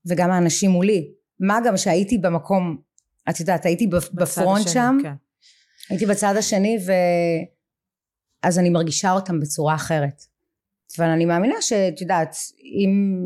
[0.06, 1.12] וגם האנשים מולי.
[1.40, 2.76] מה גם שהייתי במקום,
[3.30, 5.14] את יודעת, הייתי בפרונט השני, שם, כן.
[5.90, 6.92] הייתי בצד השני ו...
[8.42, 10.22] אז אני מרגישה אותם בצורה אחרת.
[10.98, 13.22] אבל אני מאמינה שאת יודעת, אם,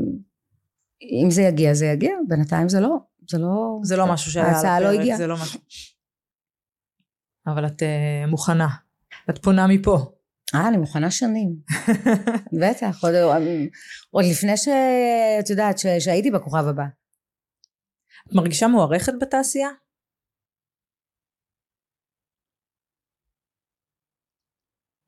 [1.03, 2.97] אם זה יגיע זה יגיע, בינתיים זה לא,
[3.29, 5.16] זה לא, זה לא משהו שהיה ההצעה לא הגיעה.
[5.16, 5.61] זה לא משהו.
[7.47, 8.68] אבל את uh, מוכנה.
[9.31, 10.14] את פונה מפה.
[10.55, 11.57] אה, אני מוכנה שנים.
[12.62, 13.14] בטח, עוד,
[14.11, 16.85] עוד לפני שאת יודעת, ש- שהייתי בכוכב הבא.
[18.29, 19.68] את מרגישה מוערכת בתעשייה?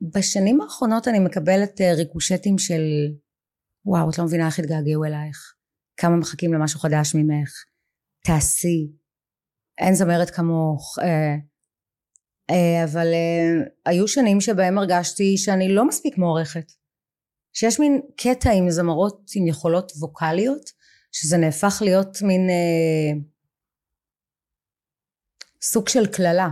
[0.00, 2.82] בשנים האחרונות אני מקבלת אה, ריקושטים של
[3.84, 5.54] וואו, את לא מבינה איך התגעגעו אלייך.
[5.96, 7.64] כמה מחכים למשהו חדש ממך.
[8.26, 8.92] תעשי.
[9.78, 10.98] אין זמרת כמוך.
[11.02, 11.34] אה,
[12.50, 16.72] אה, אבל אה, היו שנים שבהם הרגשתי שאני לא מספיק מוערכת.
[17.52, 20.70] שיש מין קטע עם זמרות עם יכולות ווקאליות,
[21.12, 23.20] שזה נהפך להיות מין אה,
[25.62, 26.48] סוג של קללה.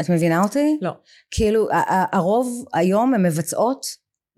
[0.00, 0.78] את מבינה אותי?
[0.82, 0.92] לא.
[1.30, 1.68] כאילו,
[2.12, 3.86] הרוב היום הן מבצעות,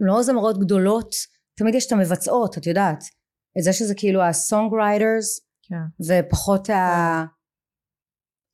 [0.00, 1.14] לא זמרות גדולות,
[1.54, 3.19] תמיד יש את המבצעות, את יודעת.
[3.58, 6.04] את זה שזה כאילו ה song writers, כן.
[6.08, 7.24] ופחות ה...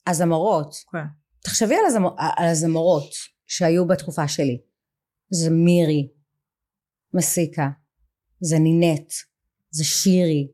[0.07, 0.75] הזמרות.
[0.93, 1.07] כן.
[1.41, 2.11] תחשבי על, הזמר...
[2.37, 3.11] על הזמרות
[3.47, 4.59] שהיו בתקופה שלי.
[5.31, 6.09] זה מירי,
[7.15, 7.69] מסיקה,
[8.41, 9.13] זה נינט,
[9.71, 10.49] זה שירי,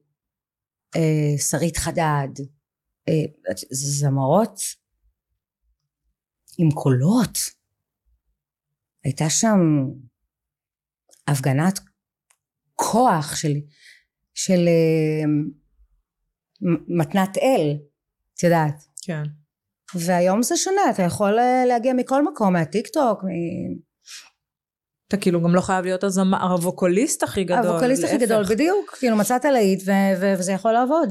[0.97, 2.29] אה, שרית חדד,
[3.09, 4.61] אה, זה זמרות
[6.59, 7.39] עם קולות.
[9.05, 9.59] הייתה שם
[11.29, 11.79] הפגנת
[12.75, 13.53] כוח של,
[14.35, 15.27] של אה,
[16.61, 17.77] מ- מתנת אל,
[18.35, 18.85] את יודעת.
[19.03, 19.23] כן.
[19.95, 23.25] והיום זה שונה, אתה יכול אה, להגיע מכל מקום, מהטיק טוק,
[25.09, 27.67] אתה כאילו גם לא חייב להיות הזמר, הווקוליסט הכי גדול.
[27.67, 28.19] הווקליסט הכי.
[28.19, 31.09] גדול, בדיוק, כאילו מצאת להיט ו- ו- וזה יכול לעבוד.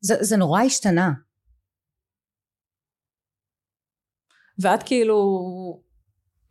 [0.00, 1.12] זה, זה נורא השתנה.
[4.62, 5.16] ואת כאילו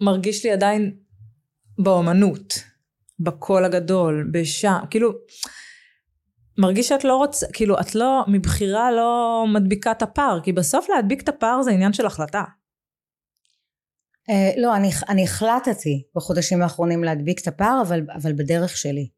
[0.02, 1.00] מרגיש לי עדיין
[1.84, 2.54] באומנות,
[3.20, 5.12] בקול הגדול, בשם, כאילו
[6.58, 11.22] מרגיש שאת לא רוצה, כאילו את לא, מבחירה לא מדביקה את הפער, כי בסוף להדביק
[11.24, 12.44] את הפער זה עניין של החלטה.
[14.32, 19.10] Uh, לא, אני, אני החלטתי בחודשים האחרונים להדביק את הפער, אבל, אבל בדרך שלי.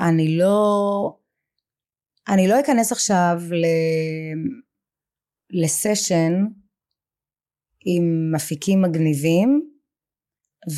[0.00, 1.16] אני לא...
[2.28, 3.64] אני לא אכנס עכשיו ל...
[5.50, 6.44] לסשן
[7.84, 9.70] עם מפיקים מגניבים,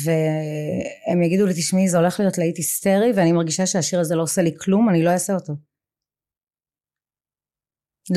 [0.03, 4.41] והם יגידו לי, תשמעי, זה הולך להיות להיט היסטרי, ואני מרגישה שהשיר הזה לא עושה
[4.41, 5.53] לי כלום, אני לא אעשה אותו.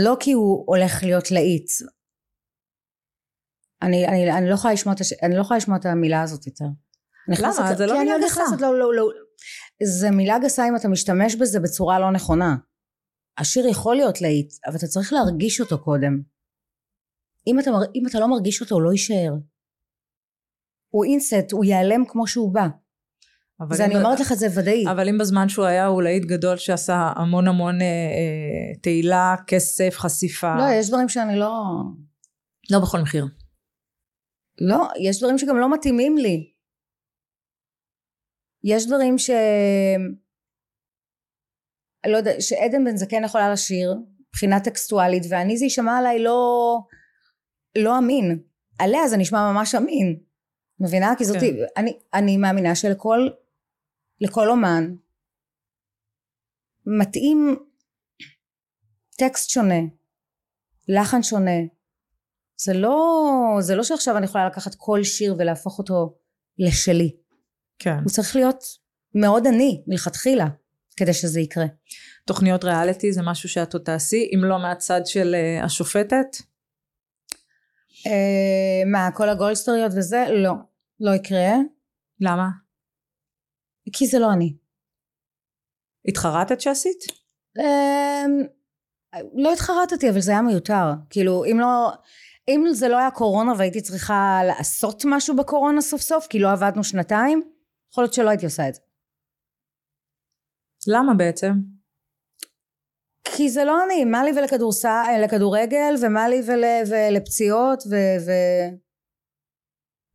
[0.01, 1.71] לא כי הוא הולך להיות להיט,
[3.83, 4.55] אני, אני, אני לא
[4.93, 5.13] את, הש...
[5.23, 6.65] אני לא יכולה לשמוע את המילה הזאת יותר.
[7.29, 7.75] נכנסת- למה?
[7.75, 8.43] זה לא מילה גסה.
[8.61, 9.05] לא, לא, לא.
[9.83, 12.57] זה מילה גסה אם אתה משתמש בזה בצורה לא נכונה.
[13.39, 16.23] השיר יכול להיות להיט, אבל אתה צריך להרגיש אותו קודם.
[17.47, 19.33] אם אתה, אם אתה לא מרגיש אותו, הוא לא יישאר.
[20.95, 22.67] הוא אינסט, הוא ייעלם כמו שהוא בא.
[23.63, 24.85] אם אני ב- אומרת לך, זה ודאי.
[24.91, 29.95] אבל אם בזמן שהוא היה הוא להיט גדול שעשה המון המון אה, אה, תהילה, כסף,
[29.97, 30.55] חשיפה.
[30.59, 31.53] לא, יש דברים שאני לא...
[32.71, 33.27] לא בכל מחיר.
[34.61, 36.51] לא, יש דברים שגם לא מתאימים לי.
[38.65, 39.31] יש דברים ש...
[42.07, 43.95] לא יודע, שעדן בן זקן יכולה לשיר,
[44.29, 46.79] מבחינה טקסטואלית, ואני זה יישמע עליי לא...
[47.79, 48.43] לא אמין.
[48.79, 50.24] עליה זה נשמע ממש אמין.
[50.81, 51.15] מבינה?
[51.19, 51.53] כי זאתי...
[51.53, 51.65] כן.
[51.77, 53.29] אני, אני מאמינה שלכל...
[54.21, 54.95] לכל אומן
[56.87, 57.57] מתאים
[59.19, 59.81] טקסט שונה,
[60.89, 61.61] לחן שונה,
[62.57, 66.17] זה לא, זה לא שעכשיו אני יכולה לקחת כל שיר ולהפוך אותו
[66.59, 67.17] לשלי.
[67.79, 67.97] כן.
[67.99, 68.65] הוא צריך להיות
[69.15, 70.47] מאוד עני מלכתחילה
[70.97, 71.67] כדי שזה יקרה.
[72.27, 76.27] תוכניות ריאליטי זה משהו שאת עוד תעשי, אם לא מהצד של אה, השופטת?
[78.07, 80.25] אה, מה, כל הגולדסטוריות וזה?
[80.31, 80.53] לא.
[81.01, 81.53] לא יקרה.
[82.21, 82.49] למה?
[83.93, 84.57] כי זה לא אני.
[86.09, 87.05] התחרטת שעשית?
[87.59, 88.25] אה,
[89.35, 90.85] לא התחרטתי, אבל זה היה מיותר.
[91.11, 91.93] כאילו, אם לא...
[92.49, 96.85] אם זה לא היה קורונה והייתי צריכה לעשות משהו בקורונה סוף סוף, כי לא עבדנו
[96.85, 97.43] שנתיים,
[97.93, 98.81] יכול להיות שלא הייתי עושה את זה.
[100.89, 101.53] למה בעצם?
[103.25, 107.95] כי זה לא אני, מה לי ולכדורסל, לכדורגל, ומה לי ול, ולפציעות, ו,
[108.27, 108.31] ו...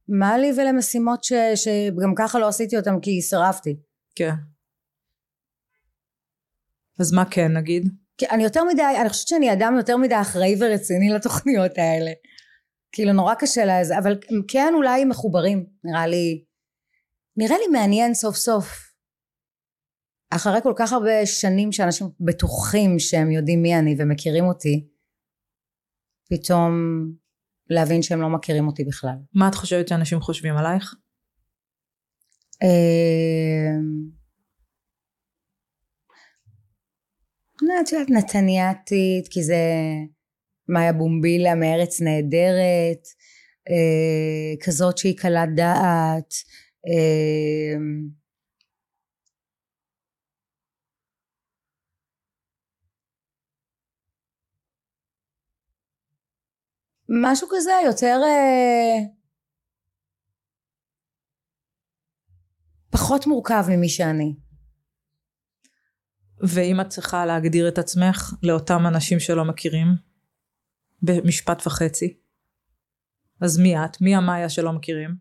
[0.07, 3.75] מה לי ולמשימות ש, שגם ככה לא עשיתי אותם כי סירבתי.
[4.15, 4.33] כן.
[6.99, 7.89] אז מה כן נגיד?
[8.17, 12.11] כי אני יותר מדי, אני חושבת שאני אדם יותר מדי אחראי ורציני לתוכניות האלה.
[12.91, 16.43] כאילו נורא קשה לזה, אבל כן אולי מחוברים, נראה לי,
[17.37, 18.88] נראה לי מעניין סוף סוף.
[20.29, 24.87] אחרי כל כך הרבה שנים שאנשים בטוחים שהם יודעים מי אני ומכירים אותי,
[26.29, 26.71] פתאום
[27.69, 29.15] להבין שהם לא מכירים אותי בכלל.
[29.33, 30.95] מה את חושבת שאנשים חושבים עלייך?
[32.63, 34.09] אמ,
[37.61, 39.63] לא, את יודעת, נתניאתית, כי זה
[40.67, 43.07] מאיה בומבילה מארץ נהדרת,
[43.69, 46.33] אה, כזאת שהיא קלת דעת,
[57.09, 59.05] משהו כזה יותר אה,
[62.89, 64.35] פחות מורכב ממי שאני.
[66.55, 69.87] ואם את צריכה להגדיר את עצמך לאותם אנשים שלא מכירים,
[71.01, 72.17] במשפט וחצי,
[73.41, 74.01] אז מי את?
[74.01, 75.15] מי המאיה שלא מכירים?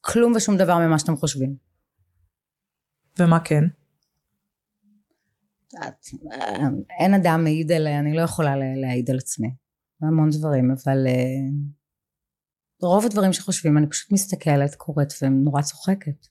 [0.00, 1.56] כלום ושום דבר ממה שאתם חושבים.
[3.18, 3.64] ומה כן?
[5.74, 6.68] את, אה,
[7.00, 9.63] אין אדם מעיד עליה, אני לא יכולה לה- להעיד על עצמי.
[10.02, 11.74] המון דברים, אבל אה,
[12.82, 16.26] רוב הדברים שחושבים אני פשוט מסתכלת, קוראת ונורא צוחקת.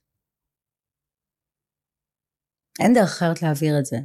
[2.79, 3.97] אין דרך אחרת להעביר את זה.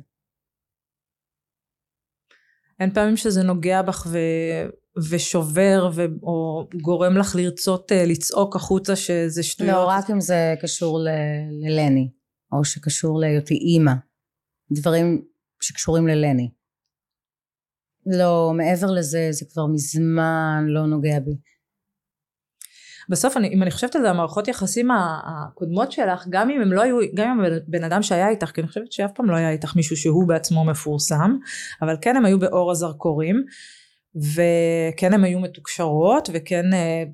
[2.81, 4.19] אין פעמים שזה נוגע בך ו...
[5.11, 6.03] ושובר ו...
[6.23, 9.73] או גורם לך לרצות uh, לצעוק החוצה שזה שטויות?
[9.73, 11.09] לא, רק אם זה קשור ל...
[11.51, 12.11] ללני,
[12.53, 13.93] או שקשור להיותי אימא.
[14.73, 15.25] דברים
[15.61, 16.51] שקשורים ללני.
[18.11, 21.37] לא, מעבר לזה, זה כבר מזמן לא נוגע בי.
[23.09, 26.83] בסוף אני, אם אני חושבת על זה המערכות יחסים הקודמות שלך גם אם הם לא
[26.83, 29.77] היו גם אם בן אדם שהיה איתך כי אני חושבת שאף פעם לא היה איתך
[29.77, 31.37] מישהו שהוא בעצמו מפורסם
[31.83, 33.45] אבל כן הם היו באור הזרקורים
[34.17, 37.05] וכן הם היו מתוקשרות וכן אה,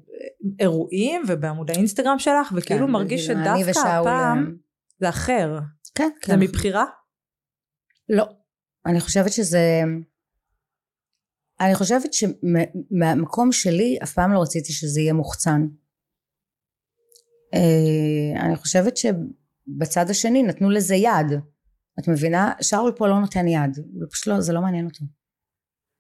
[0.61, 4.57] אירועים ובעמוד האינסטגרם שלך וכאילו כן, מרגיש שדווקא הפעם.
[5.01, 5.59] זה אחר
[5.95, 6.33] כן, כן.
[6.33, 6.85] זה מבחירה?
[8.09, 8.25] לא
[8.87, 9.83] אני חושבת שזה
[11.65, 15.67] אני חושבת שמהמקום שלי אף פעם לא רציתי שזה יהיה מוחצן.
[17.55, 21.41] אה, אני חושבת שבצד השני נתנו לזה יד.
[21.99, 22.53] את מבינה?
[22.61, 23.75] שאול פה לא נותן יד.
[23.75, 25.05] זה פשוט לא, זה לא מעניין אותו.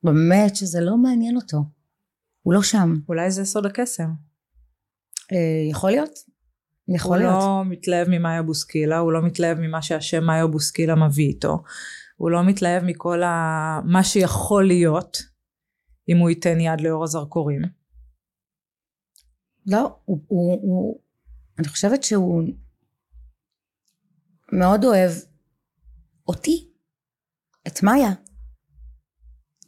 [0.02, 1.58] באמת שזה לא מעניין אותו.
[2.42, 2.94] הוא לא שם.
[3.08, 4.10] אולי זה סוד הקסם.
[5.32, 6.18] אה, יכול להיות.
[6.88, 7.42] יכול הוא להיות.
[7.42, 11.62] לא מתלהב ממאיה בוסקילה הוא לא מתלהב ממה שהשם מאיה בוסקילה מביא איתו.
[12.16, 13.80] הוא לא מתלהב מכל ה...
[13.84, 15.33] מה שיכול להיות
[16.08, 17.62] אם הוא ייתן יד לאור הזרקורים
[19.66, 21.00] לא הוא, הוא, הוא
[21.58, 22.42] אני חושבת שהוא
[24.52, 25.12] מאוד אוהב
[26.28, 26.70] אותי,
[27.66, 28.10] את מאיה.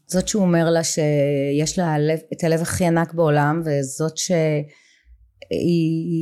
[0.06, 4.40] זאת שהוא אומר לה שיש לה לב, את הלב הכי ענק בעולם וזאת שהיא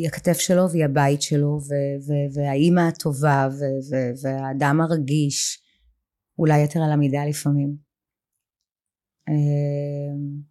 [0.08, 5.62] הכתף שלו והיא הבית שלו ו- ו- והאימא הטובה ו- ו- והאדם הרגיש
[6.38, 7.83] אולי יותר על המידה לפעמים.
[9.28, 10.42] אמ,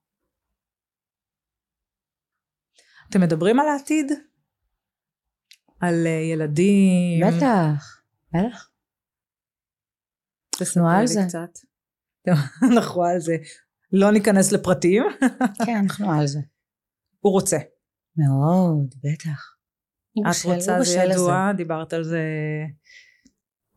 [3.09, 4.11] אתם מדברים על העתיד?
[5.79, 7.27] על אה, ילדים.
[7.27, 8.01] בטח,
[8.33, 8.69] בטח.
[10.61, 11.21] אנחנו על זה.
[11.27, 11.59] קצת.
[12.71, 13.35] אנחנו על זה.
[13.93, 15.03] לא ניכנס לפרטים.
[15.65, 16.39] כן, אנחנו על זה.
[17.19, 17.57] הוא רוצה.
[18.17, 19.55] מאוד, בטח.
[20.19, 22.21] את רוצה, זה ידוע, דיברת על זה.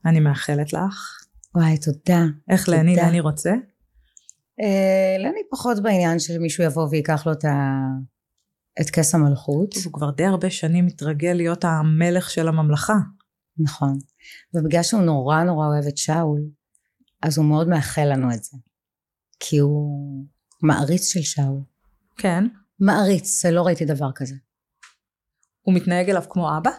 [0.07, 1.27] אני מאחלת לך.
[1.55, 2.21] וואי, תודה.
[2.51, 3.53] איך לני, לני רוצה?
[4.61, 7.81] אה, לני פחות בעניין שמישהו יבוא ויקח לו את ה...
[8.81, 9.75] את כס המלכות.
[9.85, 12.97] הוא כבר די הרבה שנים מתרגל להיות המלך של הממלכה.
[13.59, 13.99] נכון.
[14.55, 16.41] ובגלל שהוא נורא נורא אוהב את שאול,
[17.23, 18.57] אז הוא מאוד מאחל לנו את זה.
[19.41, 20.25] כי הוא
[20.63, 21.61] מעריץ של שאול.
[22.17, 22.45] כן.
[22.81, 24.35] מעריץ, לא ראיתי דבר כזה.
[25.61, 26.71] הוא מתנהג אליו כמו אבא?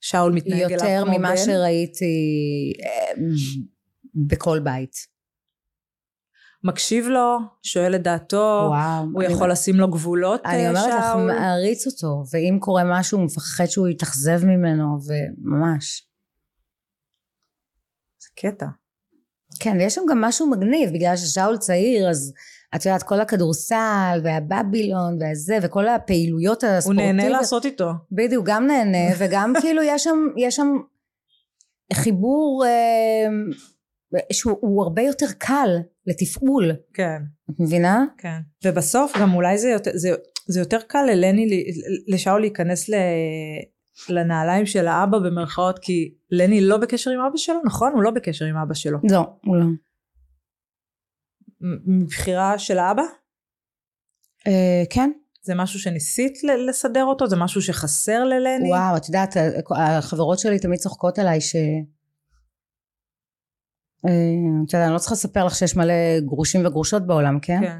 [0.00, 0.90] שאול מתנהג אליו כמו בן?
[0.90, 2.14] יותר ממה שראיתי
[2.82, 3.22] אה,
[4.14, 5.17] בכל בית.
[6.64, 9.52] מקשיב לו, שואל את דעתו, וואו, הוא יכול אני...
[9.52, 13.88] לשים לו גבולות אני אה, אומרת לך, מעריץ אותו, ואם קורה משהו הוא מפחד שהוא
[13.88, 16.06] יתאכזב ממנו, וממש.
[18.20, 18.66] זה קטע.
[19.60, 22.32] כן, ויש שם גם משהו מגניב, בגלל ששאול צעיר, אז
[22.76, 27.10] את יודעת, כל הכדורסל, והבבילון, והזה, וכל הפעילויות הספורטיביות.
[27.10, 27.90] הוא נהנה לעשות איתו.
[28.12, 30.68] בדיוק, גם נהנה, וגם כאילו יש שם, יש שם
[31.92, 32.64] חיבור...
[32.66, 33.28] אה,
[34.32, 35.78] שהוא הרבה יותר קל
[36.08, 36.72] לתפעול.
[36.94, 37.22] כן.
[37.50, 38.04] את מבינה?
[38.18, 38.38] כן.
[38.64, 40.10] ובסוף גם אולי זה יותר, זה,
[40.46, 41.64] זה יותר קל ללני,
[42.06, 42.94] לשאול להיכנס ל,
[44.08, 47.92] לנעליים של האבא במרכאות, כי לני לא בקשר עם אבא שלו, נכון?
[47.92, 48.98] הוא לא בקשר עם אבא שלו.
[49.10, 49.64] לא, הוא לא.
[51.86, 53.02] מבחירה של האבא?
[54.46, 55.10] אה, כן.
[55.42, 56.32] זה משהו שניסית
[56.68, 57.26] לסדר אותו?
[57.26, 58.68] זה משהו שחסר ללני?
[58.68, 59.36] וואו, את יודעת,
[59.76, 61.56] החברות שלי תמיד צוחקות עליי ש...
[64.06, 64.12] אה,
[64.66, 67.60] את יודעת, אני לא צריכה לספר לך שיש מלא גרושים וגרושות בעולם, כן?
[67.60, 67.78] כן.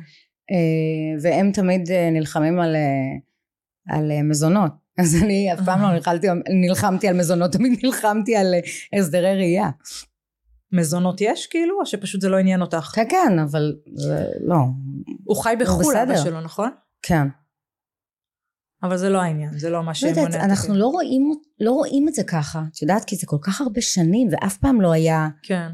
[0.50, 2.76] אה, והם תמיד אה, נלחמים על,
[3.88, 4.72] על מזונות.
[5.02, 6.26] אז אני אף פעם לא נלחמתי,
[6.66, 8.54] נלחמתי על מזונות, תמיד נלחמתי על
[8.98, 9.70] הסדרי ראייה.
[10.72, 12.90] מזונות יש כאילו, או שפשוט זה לא עניין אותך?
[12.94, 14.56] כן, כן, אבל זה לא.
[15.24, 16.70] הוא חי בחו"ל אבא שלו, נכון?
[17.02, 17.28] כן.
[18.82, 20.40] אבל זה לא העניין, זה לא מה שמונע את זה.
[20.40, 23.80] אנחנו לא רואים, לא רואים את זה ככה, את יודעת, כי זה כל כך הרבה
[23.80, 25.28] שנים, ואף פעם לא היה...
[25.42, 25.68] כן.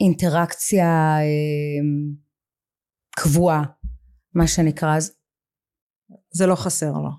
[0.00, 1.86] אינטראקציה אה,
[3.16, 3.62] קבועה,
[4.34, 4.98] מה שנקרא.
[6.32, 7.10] זה לא חסר לו.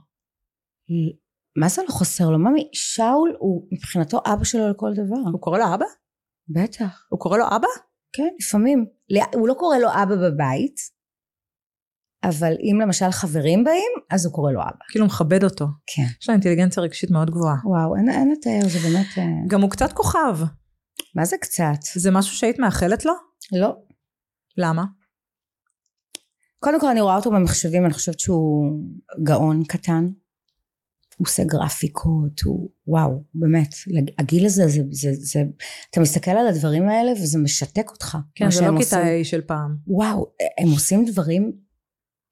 [1.57, 2.37] מה זה לא חסר לו?
[2.37, 5.29] ממי, שאול הוא מבחינתו אבא שלו לכל דבר.
[5.31, 5.85] הוא קורא לו אבא?
[6.49, 7.05] בטח.
[7.09, 7.67] הוא קורא לו אבא?
[8.13, 8.85] כן, לפעמים.
[9.33, 10.75] הוא לא קורא לו אבא בבית,
[12.23, 14.85] אבל אם למשל חברים באים, אז הוא קורא לו אבא.
[14.89, 15.65] כאילו מכבד אותו.
[15.95, 16.03] כן.
[16.21, 17.55] יש לו אינטליגנציה רגשית מאוד גבוהה.
[17.65, 19.07] וואו, אין, אין לתאר, זה באמת...
[19.17, 20.37] אה, גם הוא קצת כוכב.
[21.15, 21.79] מה זה קצת?
[21.95, 23.13] זה משהו שהיית מאחלת לו?
[23.51, 23.75] לא.
[24.57, 24.83] למה?
[26.59, 28.83] קודם כל אני רואה אותו במחשבים, אני חושבת שהוא
[29.23, 30.07] גאון קטן.
[31.17, 33.69] הוא עושה גרפיקות, הוא וואו, באמת,
[34.19, 35.43] הגיל הזה, זה, זה, זה,
[35.89, 38.17] אתה מסתכל על הדברים האלה וזה משתק אותך.
[38.35, 39.75] כן, זה לא כיתה A של פעם.
[39.87, 41.51] וואו, הם עושים דברים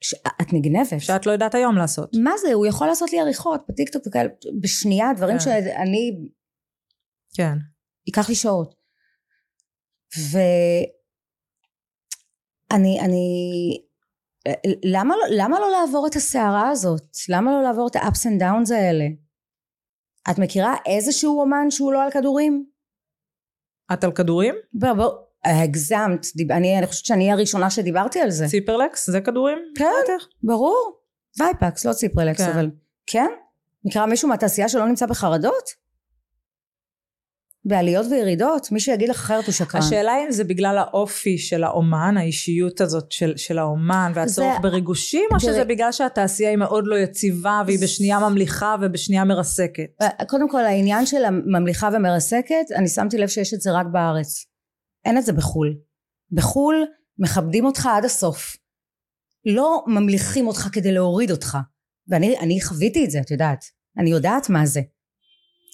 [0.01, 0.99] שאת נגנבת.
[0.99, 2.15] שאת לא יודעת היום לעשות.
[2.23, 4.29] מה זה, הוא יכול לעשות לי עריכות בטיקטוק וכאלה,
[4.61, 5.43] בשנייה, דברים כן.
[5.43, 6.17] שאני...
[7.33, 7.57] כן.
[8.07, 8.75] ייקח לי שעות.
[12.71, 13.27] ואני, אני,
[14.83, 17.01] למה, למה לא לעבור את הסערה הזאת?
[17.29, 19.05] למה לא לעבור את ה-ups and downs האלה?
[20.31, 22.65] את מכירה איזשהו אומן שהוא לא על כדורים?
[23.93, 24.55] את על כדורים?
[24.73, 25.09] בוא,
[25.45, 28.47] הגזמת, אני, אני חושבת שאני הראשונה שדיברתי על זה.
[28.47, 29.57] ציפרלקס זה כדורים?
[29.77, 30.27] כן, בטח.
[30.43, 30.99] ברור.
[31.39, 32.51] וייפקס, לא ציפרלקס, כן.
[32.51, 32.69] אבל...
[33.07, 33.29] כן?
[33.85, 35.84] מכירה מישהו מהתעשייה שלא נמצא בחרדות?
[37.65, 39.81] בעליות וירידות, מי שיגיד לך אחרת הוא שקרן.
[39.81, 44.61] השאלה אם זה בגלל האופי של האומן, האישיות הזאת של, של האומן והצורך זה...
[44.61, 49.89] בריגושים, או שזה בגלל שהתעשייה היא מאוד לא יציבה והיא בשנייה ממליכה ובשנייה מרסקת?
[50.01, 54.45] אה, קודם כל העניין של הממליכה ומרסקת, אני שמתי לב שיש את זה רק בארץ.
[55.05, 55.77] אין את זה בחו"ל.
[56.31, 56.85] בחו"ל
[57.19, 58.57] מכבדים אותך עד הסוף.
[59.45, 61.57] לא ממליכים אותך כדי להוריד אותך.
[62.07, 63.65] ואני חוויתי את זה, את יודעת.
[63.97, 64.81] אני יודעת מה זה.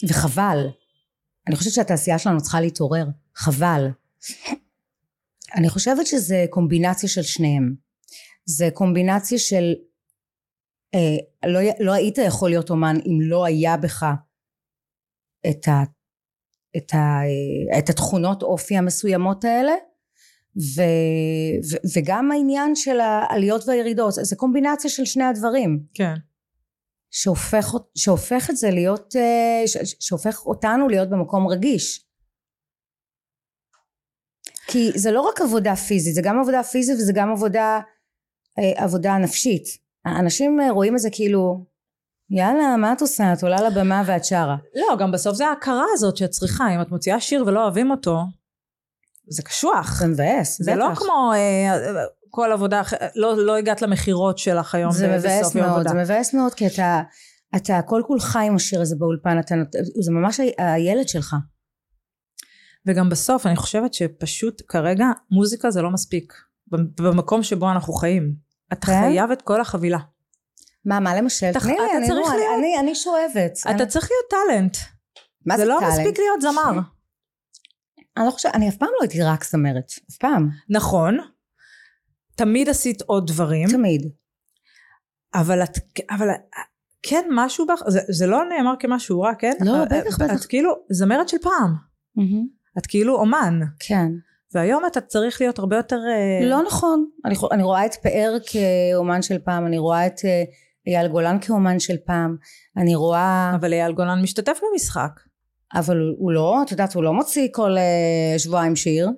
[0.09, 0.57] וחבל.
[1.47, 3.87] אני חושבת שהתעשייה שלנו צריכה להתעורר, חבל.
[5.55, 7.75] אני חושבת שזה קומבינציה של שניהם.
[8.45, 9.73] זה קומבינציה של
[10.93, 14.05] אה, לא, לא היית יכול להיות אומן אם לא היה בך
[15.49, 15.83] את, ה,
[16.77, 19.73] את, ה, אה, את התכונות אופי המסוימות האלה
[20.57, 20.81] ו,
[21.71, 25.83] ו, וגם העניין של העליות והירידות זה קומבינציה של שני הדברים.
[25.93, 26.13] כן.
[27.11, 29.63] שהופך, שהופך את זה להיות, אה,
[29.99, 32.05] שהופך אותנו להיות במקום רגיש.
[34.67, 37.79] כי זה לא רק עבודה פיזית, זה גם עבודה פיזית וזה גם עבודה,
[38.59, 39.63] אה, עבודה נפשית.
[40.05, 41.65] אנשים אה, רואים את זה כאילו,
[42.29, 43.33] יאללה, מה את עושה?
[43.33, 44.57] את עולה לבמה ואת שרה.
[44.75, 46.75] לא, גם בסוף זה ההכרה הזאת שאת צריכה.
[46.75, 48.17] אם את מוציאה שיר ולא אוהבים אותו,
[49.27, 49.99] זה קשוח.
[49.99, 50.65] זה מבאס, בטח.
[50.65, 52.81] זה לא כמו אה, כל עבודה,
[53.15, 55.87] לא, לא הגעת למכירות שלך היום זה מבאס מאוד.
[55.87, 57.01] זה מבאס מאוד כי אתה,
[57.55, 59.55] אתה כל כולך עם השיר הזה באולפן, אתה,
[60.01, 61.35] זה ממש הילד שלך.
[62.85, 66.33] וגם בסוף אני חושבת שפשוט כרגע מוזיקה זה לא מספיק.
[67.01, 68.33] במקום שבו אנחנו חיים.
[68.73, 69.01] את כן?
[69.01, 69.99] חייב את כל החבילה.
[70.85, 71.51] מה, מה למשל?
[71.53, 71.65] תח...
[71.65, 72.59] אתה אני צריך לא, להיות...
[72.59, 73.59] אני, אני שואבת.
[73.61, 73.87] אתה אני...
[73.87, 74.77] צריך להיות טאלנט.
[75.45, 75.99] מה זה, זה לא טאלנט?
[75.99, 76.81] מספיק להיות זמר.
[78.17, 79.91] אני לא חושבת, אני אף פעם לא הייתי רק זמרת.
[80.11, 80.49] אף פעם.
[80.69, 81.17] נכון.
[82.41, 83.69] תמיד עשית עוד דברים.
[83.69, 84.09] תמיד.
[85.33, 85.77] אבל את,
[86.09, 86.27] אבל
[87.03, 89.53] כן משהו בך, זה, זה לא נאמר כמשהו רע, כן?
[89.65, 90.35] לא, בטח, בטח.
[90.35, 91.73] את כאילו זמרת של פעם.
[92.17, 92.77] Mm-hmm.
[92.77, 93.59] את כאילו אומן.
[93.79, 94.11] כן.
[94.53, 95.95] והיום אתה צריך להיות הרבה יותר...
[95.95, 97.09] אה, לא נכון.
[97.25, 100.43] אני, אני רואה את פאר כאומן של פעם, אני רואה את אה,
[100.87, 102.37] אייל גולן כאומן של פעם,
[102.77, 103.51] אני רואה...
[103.55, 105.19] אבל אייל גולן משתתף במשחק.
[105.73, 109.09] אבל הוא לא, את יודעת, הוא לא מוציא כל uh, שבועיים שיר.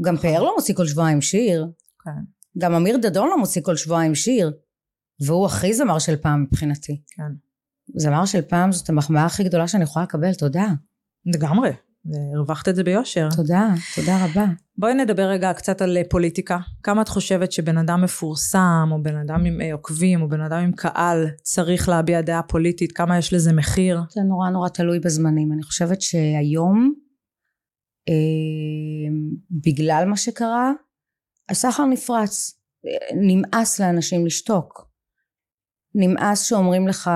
[0.00, 0.16] גם.
[0.16, 1.66] פאר לא מוציא כל שבועיים שיר.
[2.04, 2.10] כן.
[2.58, 4.52] גם אמיר דדון לא מוציא כל שבועיים שיר.
[5.20, 7.02] והוא הכי זמר של פעם מבחינתי.
[7.16, 7.32] כן.
[7.96, 10.66] זמר של פעם זאת המחמאה הכי גדולה שאני יכולה לקבל, תודה.
[11.26, 11.70] לגמרי.
[12.34, 13.28] הרווחת את זה ביושר.
[13.36, 14.46] תודה, תודה רבה.
[14.78, 16.58] בואי נדבר רגע קצת על פוליטיקה.
[16.82, 20.58] כמה את חושבת שבן אדם מפורסם, או בן אדם עם אה, עוקבים, או בן אדם
[20.58, 22.92] עם קהל, צריך להביע דעה פוליטית?
[22.92, 24.00] כמה יש לזה מחיר?
[24.10, 25.52] זה נורא נורא תלוי בזמנים.
[25.52, 26.94] אני חושבת שהיום,
[28.08, 29.12] אה,
[29.50, 30.72] בגלל מה שקרה,
[31.50, 32.58] הסחר נפרץ.
[33.14, 34.88] נמאס לאנשים לשתוק.
[35.94, 37.10] נמאס שאומרים לך,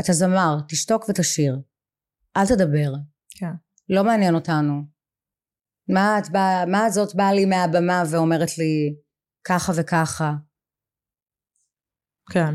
[0.00, 1.60] אתה זמר, תשתוק ותשיר.
[2.36, 2.92] אל תדבר.
[3.38, 3.52] כן.
[3.88, 4.82] לא מעניין אותנו.
[5.88, 8.94] מה את באה, מה זאת באה לי מהבמה ואומרת לי
[9.44, 10.32] ככה וככה?
[12.32, 12.54] כן.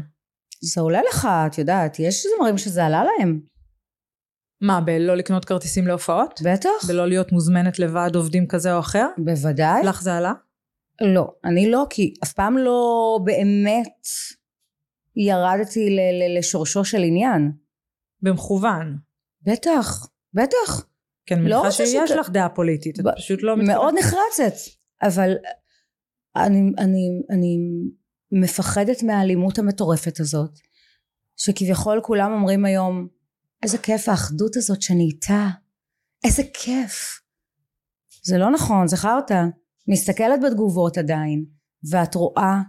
[0.62, 3.42] זה עולה לך, את יודעת, יש זמרים שזה עלה להם.
[4.62, 6.40] מה, בלא לקנות כרטיסים להופעות?
[6.46, 6.88] בטח.
[6.88, 9.08] בלא להיות מוזמנת לוועד עובדים כזה או אחר?
[9.18, 9.84] בוודאי.
[9.86, 10.34] לך זה עלה?
[11.02, 14.08] לא, אני לא, כי אף פעם לא באמת
[15.16, 15.98] ירדתי
[16.38, 17.52] לשורשו של עניין.
[18.22, 18.98] במכוון.
[19.42, 20.86] בטח, בטח.
[21.26, 23.12] כן, מניחה לא שיש לך דעה פוליטית, את ב...
[23.18, 23.78] פשוט לא מתכוונת.
[23.78, 24.54] מאוד נחרצת,
[25.02, 25.34] אבל
[26.36, 27.58] אני, אני, אני
[28.32, 30.60] מפחדת מהאלימות המטורפת הזאת,
[31.36, 33.08] שכביכול כולם אומרים היום,
[33.64, 35.48] איזה כיף האחדות הזאת שאני איתה,
[36.24, 37.22] איזה כיף.
[38.24, 39.44] זה לא נכון, זה חרטא.
[39.88, 41.46] מסתכלת בתגובות עדיין,
[41.92, 42.62] ואת רואה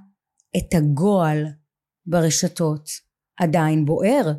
[0.56, 1.44] את הגועל
[2.06, 2.88] ברשתות
[3.40, 4.32] עדיין בוער.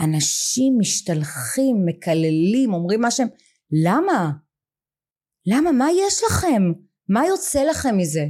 [0.00, 3.28] אנשים משתלחים, מקללים, אומרים מה שהם...
[3.84, 4.32] למה?
[5.46, 5.72] למה?
[5.72, 6.62] מה יש לכם?
[7.08, 8.26] מה יוצא לכם מזה?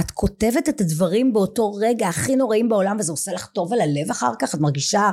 [0.00, 4.10] את כותבת את הדברים באותו רגע הכי נוראים בעולם וזה עושה לך טוב על הלב
[4.10, 5.10] אחר כך את מרגישה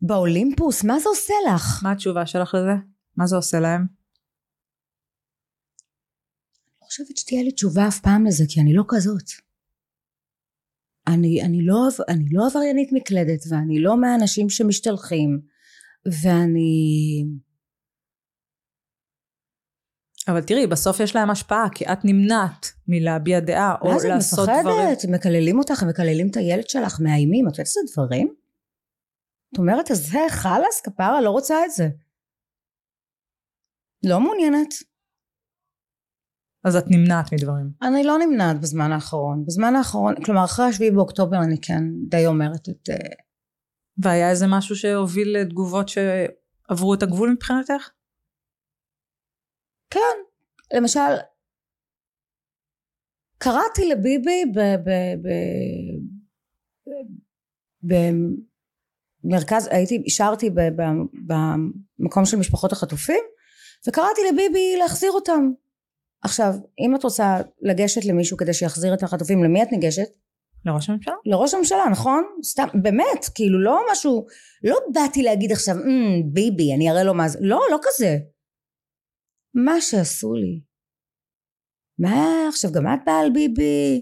[0.00, 1.80] באולימפוס מה זה עושה לך?
[1.82, 2.72] מה התשובה שלך לזה?
[3.16, 3.86] מה זה עושה להם?
[6.94, 9.30] חושבת שתהיה לי תשובה אף פעם לזה כי אני לא כזאת
[11.06, 15.40] אני, אני, לא, אני לא עבריינית מקלדת ואני לא מהאנשים שמשתלחים
[16.06, 17.24] ואני
[20.28, 24.92] אבל תראי, בסוף יש להם השפעה, כי את נמנעת מלהביע דעה או את לעשות דברים.
[24.92, 28.34] מפחדת, מקללים אותך, מקללים את הילד שלך, מאיימים, את יודעת איזה דברים?
[29.52, 31.88] את אומרת, אז זה חלאס, כפרה, לא רוצה את זה.
[34.04, 34.74] לא מעוניינת.
[36.64, 37.70] אז את נמנעת מדברים.
[37.82, 39.44] אני לא נמנעת בזמן האחרון.
[39.46, 42.90] בזמן האחרון, כלומר, אחרי השביעי באוקטובר אני כן די אומרת את...
[42.90, 42.96] אה,
[43.98, 47.90] והיה איזה משהו שהוביל לתגובות שעברו את הגבול מבחינתך?
[49.90, 50.16] כן,
[50.74, 51.00] למשל,
[53.38, 54.58] קראתי לביבי ב...
[54.58, 54.90] ב,
[55.22, 55.28] ב,
[57.86, 58.04] ב
[59.24, 60.82] במרכז, הייתי, שרתי ב, ב,
[61.98, 63.24] במקום של משפחות החטופים,
[63.88, 65.50] וקראתי לביבי להחזיר אותם.
[66.24, 70.08] עכשיו, אם את רוצה לגשת למישהו כדי שיחזיר את החטופים, למי את ניגשת?
[70.64, 71.14] לראש הממשלה?
[71.26, 72.24] לראש הממשלה, נכון?
[72.44, 74.26] סתם, באמת, כאילו לא משהו,
[74.64, 78.18] לא באתי להגיד עכשיו, mm, ביבי, אני אראה לו מה זה, לא, לא כזה.
[79.54, 80.60] מה שעשו לי.
[81.98, 84.00] מה עכשיו גם את באה על ביבי?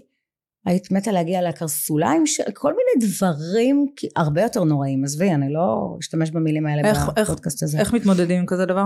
[0.65, 6.31] היית מתה להגיע לקרסוליים של כל מיני דברים הרבה יותר נוראים עזבי אני לא אשתמש
[6.31, 7.79] במילים האלה איך, בפודקאסט הזה.
[7.79, 8.85] איך מתמודדים עם כזה דבר?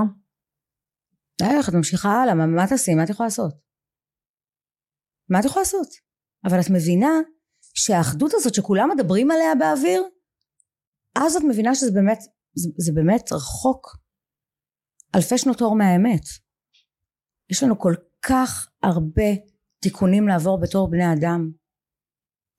[1.41, 3.53] איך את ממשיכה הלאה מה, מה תעשי מה את יכולה לעשות?
[5.29, 5.87] מה את יכולה לעשות?
[6.45, 7.11] אבל את מבינה
[7.73, 10.03] שהאחדות הזאת שכולם מדברים עליה באוויר
[11.15, 12.19] אז את מבינה שזה באמת
[12.55, 13.97] זה, זה באמת רחוק
[15.15, 16.23] אלפי שנות אור מהאמת
[17.51, 19.29] יש לנו כל כך הרבה
[19.79, 21.51] תיקונים לעבור בתור בני אדם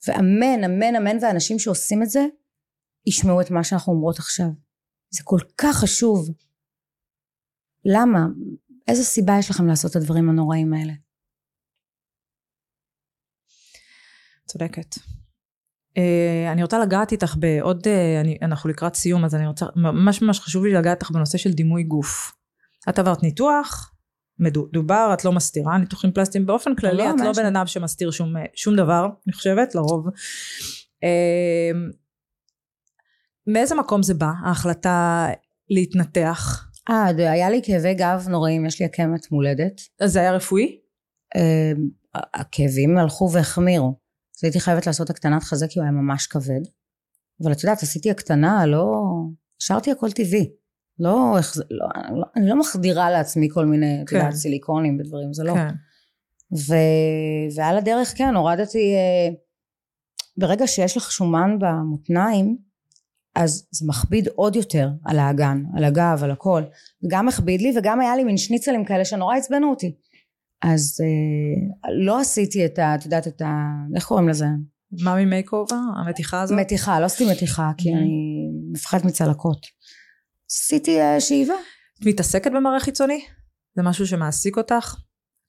[0.07, 2.27] ואמן אמן אמן ואנשים שעושים את זה
[3.07, 4.49] ישמעו את מה שאנחנו אומרות עכשיו
[5.11, 6.29] זה כל כך חשוב
[7.85, 8.19] למה?
[8.89, 10.93] איזה סיבה יש לכם לעשות את הדברים הנוראים האלה?
[14.47, 14.95] צודקת.
[15.99, 20.23] Uh, אני רוצה לגעת איתך בעוד, uh, אני, אנחנו לקראת סיום אז אני רוצה, ממש
[20.23, 22.33] ממש חשוב לי לגעת איתך בנושא של דימוי גוף.
[22.89, 23.95] את עברת ניתוח,
[24.39, 28.35] מדובר, את לא מסתירה ניתוחים פלסטיים באופן כללי, לא, את לא בן אדם שמסתיר שום,
[28.55, 30.07] שום דבר, אני חושבת, לרוב.
[31.03, 31.91] אמ,
[33.47, 35.27] מאיזה מקום זה בא, ההחלטה
[35.71, 36.68] להתנתח?
[36.91, 39.81] אה, היה לי כאבי גב נוראים, יש לי עקמת מולדת.
[40.01, 40.79] אז זה היה רפואי?
[41.37, 43.95] אמ, הכאבים הלכו והחמירו.
[44.39, 46.61] אז הייתי חייבת לעשות הקטנת חזה כי הוא היה ממש כבד.
[47.43, 49.03] אבל את יודעת, עשיתי הקטנה, לא...
[49.63, 50.51] השארתי הכל טבעי.
[50.99, 51.37] לא,
[51.71, 54.17] לא, לא, אני לא מחדירה לעצמי כל מיני, את כן.
[54.17, 55.55] יודעת, סיליקונים ודברים, זה לא.
[55.55, 55.69] כן.
[56.57, 56.75] ו,
[57.57, 59.35] ועל הדרך, כן, הורדתי, אה,
[60.37, 62.59] ברגע שיש לך שומן במותניים,
[63.39, 66.63] אז זה מכביד עוד יותר על האגן, על הגב, על הכל.
[67.11, 69.95] גם הכביד לי וגם היה לי מין שניצלים כאלה שנורא עצבנו אותי.
[70.63, 72.95] אז אה, לא עשיתי את ה...
[72.95, 73.47] את יודעת את ה...
[73.97, 74.47] איך קוראים לזה?
[75.05, 75.77] מאמי מייק אובר?
[75.97, 76.59] המתיחה הזאת?
[76.59, 77.97] מתיחה, לא עשיתי מתיחה כי mm-hmm.
[77.97, 79.67] אני מפחדת מצלקות.
[80.51, 81.55] עשיתי אה, שאיבה.
[82.01, 83.21] את מתעסקת במראה חיצוני?
[83.77, 84.95] זה משהו שמעסיק אותך?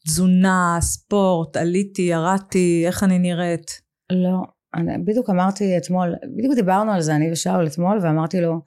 [0.06, 3.82] תזונה, ספורט, עליתי, ירדתי, איך אני נראית?
[4.12, 4.59] לא.
[4.76, 8.62] אני, בדיוק אמרתי אתמול, בדיוק דיברנו על זה אני ושאול אתמול ואמרתי לו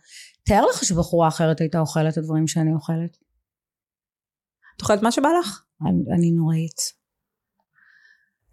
[0.44, 3.16] תאר לך שבחורה אחרת הייתה אוכלת את הדברים שאני אוכלת.
[4.76, 5.64] את אוכלת מה שבא לך?
[5.82, 6.80] אני, אני נוראית.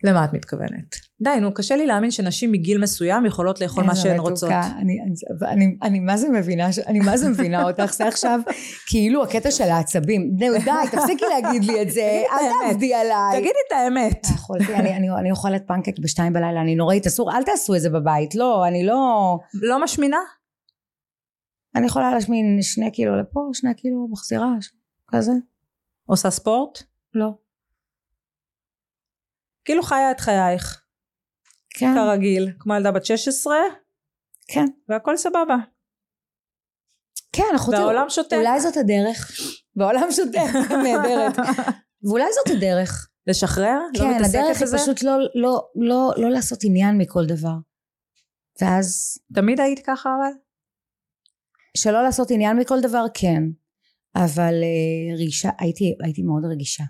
[0.03, 1.08] למה את מתכוונת?
[1.21, 4.51] די, נו, קשה לי להאמין שנשים מגיל מסוים יכולות לאכול מה שהן רוצות.
[4.51, 5.13] אני, אני,
[5.47, 8.39] אני, אני מה זה מבינה, אני מה זה מבינה אותך, זה עכשיו
[8.87, 10.35] כאילו הקטע של העצבים.
[10.35, 13.39] די, די, תפסיקי להגיד לי את זה, אל תעבדי עליי.
[13.39, 14.27] תגידי את האמת.
[14.35, 17.89] יכולתי, אני, אני, אני אוכלת פנקק בשתיים בלילה, אני נוראית, אסור, אל תעשו את זה
[17.89, 19.37] בבית, לא, אני לא...
[19.53, 20.19] לא משמינה?
[21.75, 24.53] אני יכולה להשמין שני קילו לפה, שני קילו מחזירה,
[25.07, 25.31] כזה.
[26.05, 26.83] עושה ספורט?
[27.13, 27.29] לא.
[29.65, 30.81] כאילו חיה את חייך.
[31.69, 31.93] כן.
[31.95, 33.55] כרגיל, כמו ילדה בת 16.
[34.47, 34.65] כן.
[34.89, 35.55] והכל סבבה.
[37.33, 37.77] כן, אחותי.
[37.77, 38.35] והעולם שותק.
[38.37, 39.31] אולי זאת הדרך.
[39.75, 41.37] והעולם שותק, נהדרת.
[42.03, 43.09] ואולי זאת הדרך.
[43.27, 43.79] לשחרר?
[43.93, 47.55] לא כן, לא הדרך היא פשוט לא, לא, לא, לא לעשות עניין מכל דבר.
[48.61, 49.17] ואז...
[49.33, 50.31] תמיד היית ככה אבל?
[51.77, 53.43] שלא לעשות עניין מכל דבר, כן.
[54.15, 56.83] אבל uh, רישה, הייתי, הייתי מאוד רגישה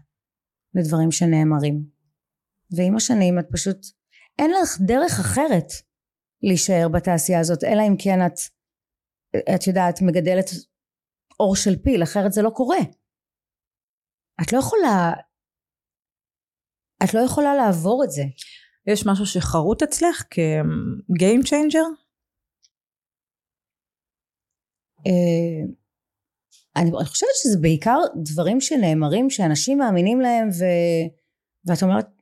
[0.76, 1.84] לדברים שנאמרים.
[2.72, 3.78] ועם השנים את פשוט
[4.40, 5.70] אין לך דרך אחרת
[6.44, 8.38] להישאר בתעשייה הזאת אלא אם כן את
[9.56, 10.50] את יודעת מגדלת
[11.40, 12.82] אור של פיל אחרת זה לא קורה
[14.42, 15.12] את לא יכולה
[17.04, 18.24] את לא יכולה לעבור את זה
[18.88, 21.88] יש משהו שחרוט אצלך כ-game changer?
[25.08, 25.62] אה,
[26.76, 30.64] אני, אני חושבת שזה בעיקר דברים שנאמרים שאנשים מאמינים להם ו,
[31.66, 32.19] ואת אומרת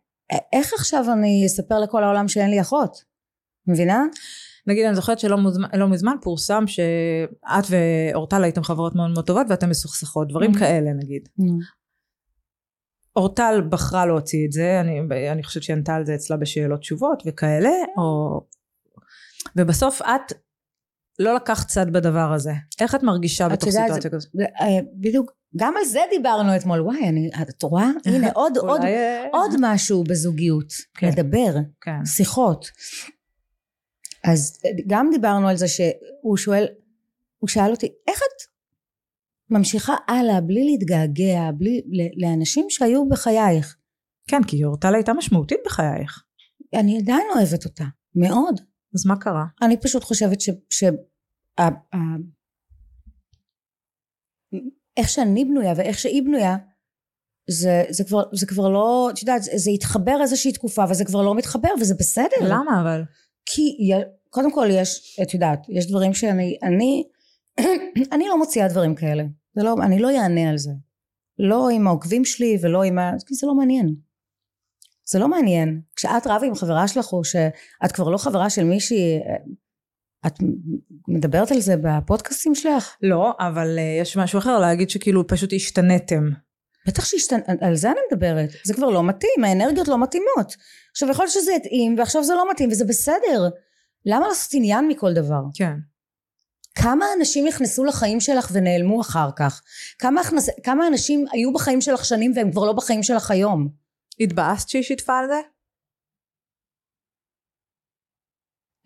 [0.54, 3.04] איך עכשיו אני אספר לכל העולם שאין לי אחות
[3.68, 4.04] מבינה?
[4.68, 9.48] נגיד אני זוכרת שלא מוזמן, לא מזמן פורסם שאת ואורטל הייתם חברות מאוד מאוד טובות
[9.50, 10.60] ואתן מסוכסכות דברים mm-hmm.
[10.60, 11.78] כאלה נגיד mm-hmm.
[13.16, 15.00] אורטל בחרה להוציא את זה אני,
[15.32, 18.42] אני חושבת שהיא ענתה על זה אצלה בשאלות תשובות וכאלה או
[19.56, 20.34] ובסוף את
[21.20, 24.32] לא לקחת צד בדבר הזה איך את מרגישה בתוך סיטואציה כזאת?
[24.62, 26.82] אה, בדיוק גם על זה דיברנו אתמול.
[26.82, 27.90] וואי אני את רואה?
[28.06, 30.74] הנה עוד עוד אה, עוד משהו בזוגיות.
[30.94, 31.08] כן.
[31.08, 31.56] לדבר.
[31.82, 32.06] כן.
[32.06, 32.72] שיחות.
[34.24, 36.68] אז גם דיברנו על זה שהוא שואל
[37.38, 38.48] הוא שאל אותי איך את
[39.50, 41.82] ממשיכה הלאה בלי להתגעגע בלי
[42.18, 43.78] לאנשים שהיו בחייך?
[44.28, 46.24] כן כי אורטל הייתה משמעותית בחייך.
[46.74, 47.84] אני עדיין אוהבת אותה
[48.16, 48.62] מאוד.
[48.96, 49.46] אז מה קרה?
[49.62, 50.50] אני פשוט חושבת ש...
[50.70, 50.84] ש...
[54.98, 56.58] איך שאני בנויה ואיך שהיא בנויה
[57.50, 61.36] זה, זה, כבר, זה כבר לא, את יודעת, זה התחבר איזושהי תקופה וזה כבר לא
[61.36, 62.38] מתחבר וזה בסדר.
[62.42, 63.04] למה אבל?
[63.46, 63.92] כי
[64.30, 67.04] קודם כל יש, את יודעת, יש דברים שאני, אני,
[68.14, 69.24] אני לא מוציאה דברים כאלה.
[69.56, 70.72] זה לא, אני לא אענה על זה.
[71.40, 73.12] לא עם העוקבים שלי ולא עם ה...
[73.26, 73.96] כי זה לא מעניין.
[75.10, 75.82] זה לא מעניין.
[75.96, 79.20] כשאת רבה עם חברה שלך או שאת כבר לא חברה של מישהי,
[80.26, 80.34] את
[81.08, 82.96] מדברת על זה בפודקאסטים שלך?
[83.02, 86.30] לא, אבל uh, יש משהו אחר להגיד שכאילו פשוט השתנתם.
[86.88, 87.40] בטח שהשתנ...
[87.62, 88.50] על זה אני מדברת.
[88.64, 90.56] זה כבר לא מתאים, האנרגיות לא מתאימות.
[90.92, 93.50] עכשיו יכול להיות שזה יתאים ועכשיו זה לא מתאים וזה בסדר.
[94.06, 95.42] למה לעשות עניין מכל דבר?
[95.54, 95.74] כן.
[96.76, 99.62] כמה אנשים נכנסו לחיים שלך ונעלמו אחר כך?
[100.00, 100.50] כמה, הכנס...
[100.64, 103.70] כמה אנשים היו בחיים שלך שנים והם כבר לא בחיים שלך היום?
[104.20, 105.40] התבאסת שהיא שיתפה על זה?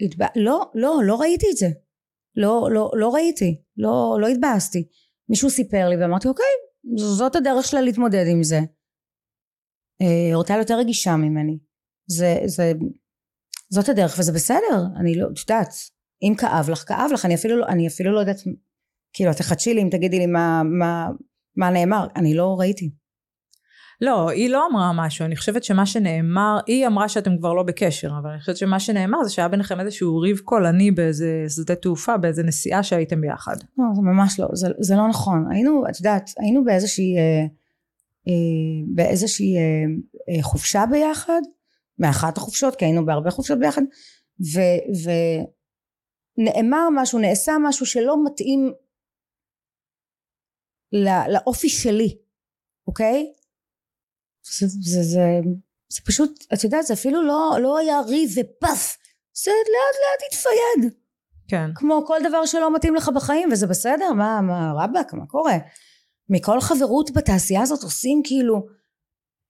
[0.05, 0.25] התבא...
[0.35, 1.67] לא, לא, לא ראיתי את זה.
[2.35, 3.61] לא, לא, לא ראיתי.
[3.77, 4.87] לא, לא התבאסתי.
[5.29, 6.45] מישהו סיפר לי ואמרתי אוקיי,
[6.97, 8.59] זאת הדרך שלה להתמודד עם זה.
[10.01, 11.57] אה, אורטל יותר רגישה ממני.
[12.07, 12.71] זה, זה,
[13.69, 14.85] זאת הדרך וזה בסדר.
[14.99, 15.73] אני לא, את יודעת,
[16.23, 17.25] אם כאב לך, כאב לך.
[17.25, 18.37] אני אפילו, לא, אני אפילו לא יודעת,
[19.13, 21.09] כאילו, תחדשי לי אם תגידי לי מה, מה,
[21.57, 22.07] מה נאמר.
[22.15, 22.91] אני לא ראיתי.
[24.01, 28.09] לא, היא לא אמרה משהו, אני חושבת שמה שנאמר, היא אמרה שאתם כבר לא בקשר,
[28.21, 32.43] אבל אני חושבת שמה שנאמר זה שהיה ביניכם איזשהו ריב קולני באיזה שדה תעופה, באיזה
[32.43, 33.55] נסיעה שהייתם ביחד.
[33.77, 35.45] לא, זה ממש לא, זה, זה לא נכון.
[35.51, 37.45] היינו, את יודעת, היינו באיזושהי, אה,
[38.27, 39.61] אה, באיזושהי אה,
[40.29, 41.41] אה, חופשה ביחד,
[41.99, 43.81] מאחת החופשות, כי היינו בהרבה חופשות ביחד,
[44.53, 44.59] ו,
[46.37, 48.71] ונאמר משהו, נעשה משהו שלא מתאים
[50.91, 52.17] לא, לאופי שלי,
[52.87, 53.33] אוקיי?
[54.59, 55.39] זה, זה, זה,
[55.89, 58.97] זה פשוט, את יודעת, זה אפילו לא, לא היה ריב ופאף,
[59.43, 60.93] זה לאט לאט התפייד.
[61.47, 61.69] כן.
[61.75, 65.57] כמו כל דבר שלא מתאים לך בחיים, וזה בסדר, מה, מה, רבאק, מה קורה?
[66.29, 68.65] מכל חברות בתעשייה הזאת עושים כאילו,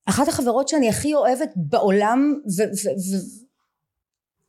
[0.06, 2.62] אחת החברות שאני הכי אוהבת בעולם, ו...
[2.62, 3.42] ו, ו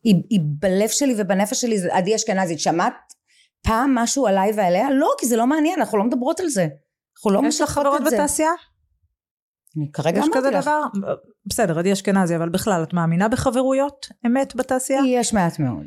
[0.03, 3.13] היא, היא בלב שלי ובנפש שלי זה עדי אשכנזית שמעת
[3.61, 4.91] פעם משהו עליי ועליה?
[4.91, 6.67] לא כי זה לא מעניין אנחנו לא מדברות על זה
[7.17, 8.49] אנחנו לא יש לך חברות בתעשייה?
[9.77, 10.35] אני כרגע אמרתי לך.
[10.35, 10.81] יש כזה דבר?
[11.45, 15.01] בסדר, עדי אשכנזי, אבל בכלל, את מאמינה בחברויות אמת בתעשייה?
[15.07, 15.85] יש מעט מאוד.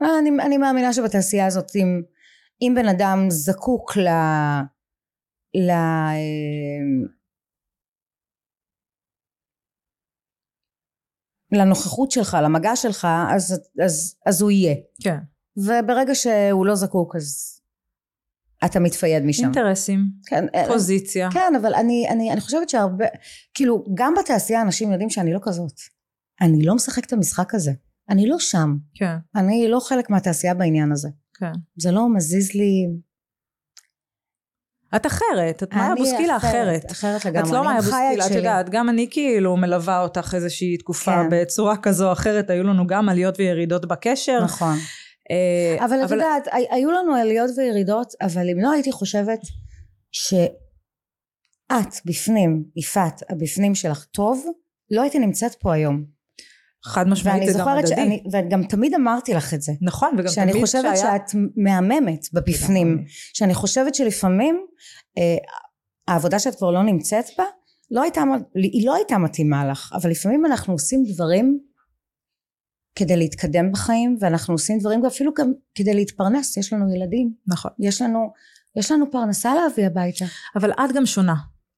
[0.00, 2.02] אני, אני מאמינה שבתעשייה הזאת, אם,
[2.62, 4.08] אם בן אדם זקוק ל...
[5.56, 5.70] ל...
[11.52, 14.74] לנוכחות שלך, למגע שלך, אז, אז, אז הוא יהיה.
[15.02, 15.18] כן.
[15.56, 17.60] וברגע שהוא לא זקוק, אז
[18.64, 19.44] אתה מתפייד משם.
[19.44, 21.30] אינטרסים, כן, אה, פוזיציה.
[21.30, 23.04] כן, אבל אני, אני, אני חושבת שהרבה,
[23.54, 25.80] כאילו, גם בתעשייה אנשים יודעים שאני לא כזאת.
[26.40, 27.72] אני לא משחקת את המשחק הזה.
[28.10, 28.76] אני לא שם.
[28.94, 29.16] כן.
[29.36, 31.08] אני לא חלק מהתעשייה בעניין הזה.
[31.38, 31.52] כן.
[31.76, 32.86] זה לא מזיז לי...
[34.96, 36.90] את אחרת, את מאיה בוסקילה אחרת.
[36.90, 37.48] אחרת לגמרי.
[37.48, 41.28] את לא מאיה בוסקילה, את יודעת, גם אני כאילו מלווה אותך איזושהי תקופה כן.
[41.30, 44.44] בצורה כזו או אחרת, היו לנו גם עליות וירידות בקשר.
[44.44, 44.76] נכון.
[45.30, 49.40] אה, אבל את יודעת, היו לנו עליות וירידות, אבל אם לא הייתי חושבת
[50.12, 54.46] שאת בפנים, יפעת, הבפנים שלך טוב,
[54.90, 56.04] לא הייתי נמצאת פה היום.
[56.84, 57.88] חד משמעית זה גם הדדי.
[57.88, 59.72] שאני, וגם תמיד אמרתי לך את זה.
[59.82, 60.66] נכון, וגם תמיד כשהיה...
[60.66, 63.04] שאני חושבת שאת מהממת בבפנים.
[63.34, 64.66] שאני חושבת שלפעמים
[65.18, 65.36] אה,
[66.08, 67.44] העבודה שאת כבר לא נמצאת בה,
[67.90, 68.22] לא הייתה,
[68.54, 71.60] היא לא הייתה מתאימה לך, אבל לפעמים אנחנו עושים דברים
[72.94, 78.02] כדי להתקדם בחיים ואנחנו עושים דברים אפילו גם כדי להתפרנס יש לנו ילדים נכון יש
[78.02, 78.32] לנו
[78.76, 80.24] יש לנו פרנסה להביא הביתה
[80.56, 81.34] אבל את גם שונה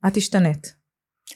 [0.06, 0.76] את השתנית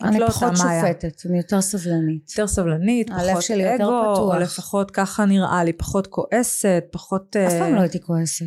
[0.03, 0.57] אני לא פחות.
[0.57, 2.31] שופטת, אני יותר סבלנית.
[2.31, 4.35] יותר סבלנית, פחות שלי יותר אגו, פתוח.
[4.35, 8.45] או לפחות ככה נראה לי, פחות כועסת, פחות, אף אה, פעם לא הייתי כועסת.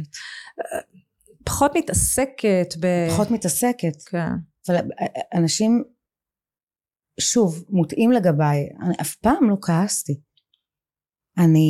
[1.45, 2.87] פחות מתעסקת ב...
[3.09, 4.03] פחות מתעסקת.
[4.05, 4.29] כן.
[4.67, 4.75] אבל
[5.33, 5.83] אנשים,
[7.19, 8.69] שוב, מוטעים לגביי.
[8.81, 10.19] אני אף פעם לא כעסתי.
[11.37, 11.69] אני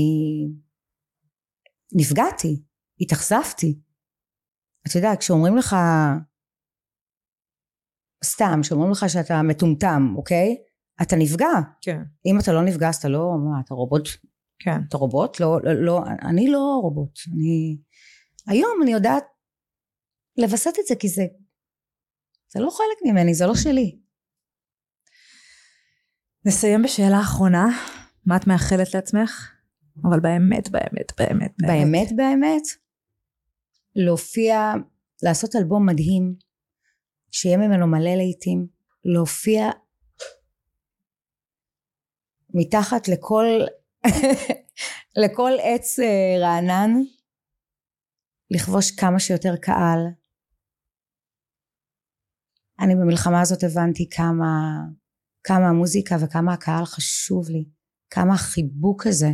[1.95, 2.63] נפגעתי,
[3.01, 3.79] התאכזבתי.
[4.87, 5.75] אתה יודע, כשאומרים לך,
[8.23, 10.57] סתם, כשאומרים לך שאתה מטומטם, אוקיי?
[11.01, 11.53] אתה נפגע.
[11.81, 14.07] כן, אם אתה לא נפגע, אז אתה לא, מה, אתה רובוט?
[14.59, 14.77] כן.
[14.89, 15.39] אתה רובוט?
[15.39, 17.19] לא, לא, לא, אני לא רובוט.
[17.33, 17.77] אני...
[18.47, 19.23] היום אני יודעת
[20.37, 21.23] לווסת את זה, כי זה...
[22.53, 23.99] זה לא חלק ממני, זה לא שלי.
[26.45, 27.65] נסיים בשאלה אחרונה.
[28.25, 29.52] מה את מאחלת לעצמך?
[30.01, 32.07] אבל באמת, באמת, באמת, באמת.
[32.15, 32.63] באמת,
[33.95, 34.73] להופיע,
[35.23, 36.35] לעשות אלבום מדהים,
[37.31, 38.67] שיהיה ממנו מלא לעיתים,
[39.05, 39.69] להופיע
[42.53, 43.45] מתחת לכל,
[45.23, 46.91] לכל עץ אה, רענן,
[48.51, 49.99] לכבוש כמה שיותר קהל.
[52.79, 54.79] אני במלחמה הזאת הבנתי כמה,
[55.43, 57.65] כמה המוזיקה וכמה הקהל חשוב לי,
[58.09, 59.29] כמה החיבוק הזה,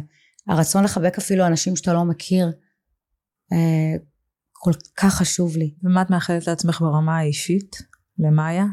[0.50, 2.52] הרצון לחבק אפילו אנשים שאתה לא מכיר,
[3.52, 3.98] אה,
[4.54, 5.74] כל כך חשוב לי.
[5.84, 7.76] ומה את מאחלת לעצמך ברמה האישית?
[8.20, 8.66] למאיה?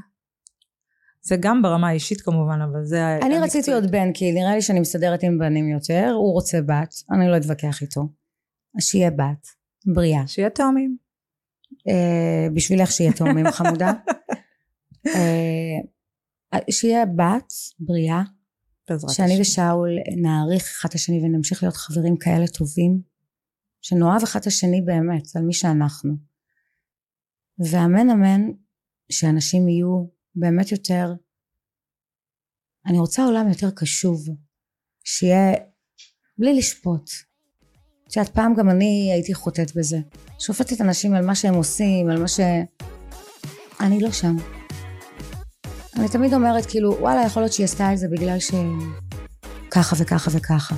[1.22, 3.16] זה גם ברמה האישית כמובן, אבל זה...
[3.16, 3.42] אני המקצועית.
[3.42, 7.28] רציתי עוד בן, כי נראה לי שאני מסתדרת עם בנים יותר, הוא רוצה בת, אני
[7.28, 8.08] לא אתווכח איתו.
[8.76, 9.46] אז שיהיה בת,
[9.86, 10.26] בריאה.
[10.26, 10.96] שיהיה תאומים.
[11.88, 13.92] אה, בשבילך שיהיה תאומים חמודה.
[15.14, 18.22] אה, שיהיה בת, בריאה,
[18.88, 19.42] בעזרת שאני השם.
[19.42, 19.90] ושאול
[20.22, 23.00] נעריך אחד את השני ונמשיך להיות חברים כאלה טובים,
[23.82, 26.14] שנאהב אחד את השני באמת, על מי שאנחנו.
[27.58, 28.42] ואמן אמן
[29.12, 31.14] שאנשים יהיו באמת יותר,
[32.86, 34.28] אני רוצה עולם יותר קשוב,
[35.04, 35.52] שיהיה
[36.38, 37.10] בלי לשפוט.
[38.08, 39.98] את יודעת, פעם גם אני הייתי חוטאת בזה.
[40.38, 42.40] שופטת אנשים על מה שהם עושים, על מה ש...
[43.80, 44.55] אני לא שם.
[45.98, 48.50] אני תמיד אומרת, כאילו, וואלה, יכול להיות שהיא עשתה את זה בגלל ש...
[49.70, 50.74] ככה וככה וככה.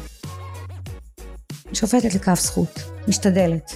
[1.72, 3.72] שופטת לכף זכות, משתדלת.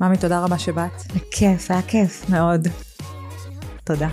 [0.00, 1.12] ממי, תודה רבה שבאת.
[1.14, 2.28] בכיף, היה כיף.
[2.30, 2.68] מאוד.
[3.84, 4.08] תודה.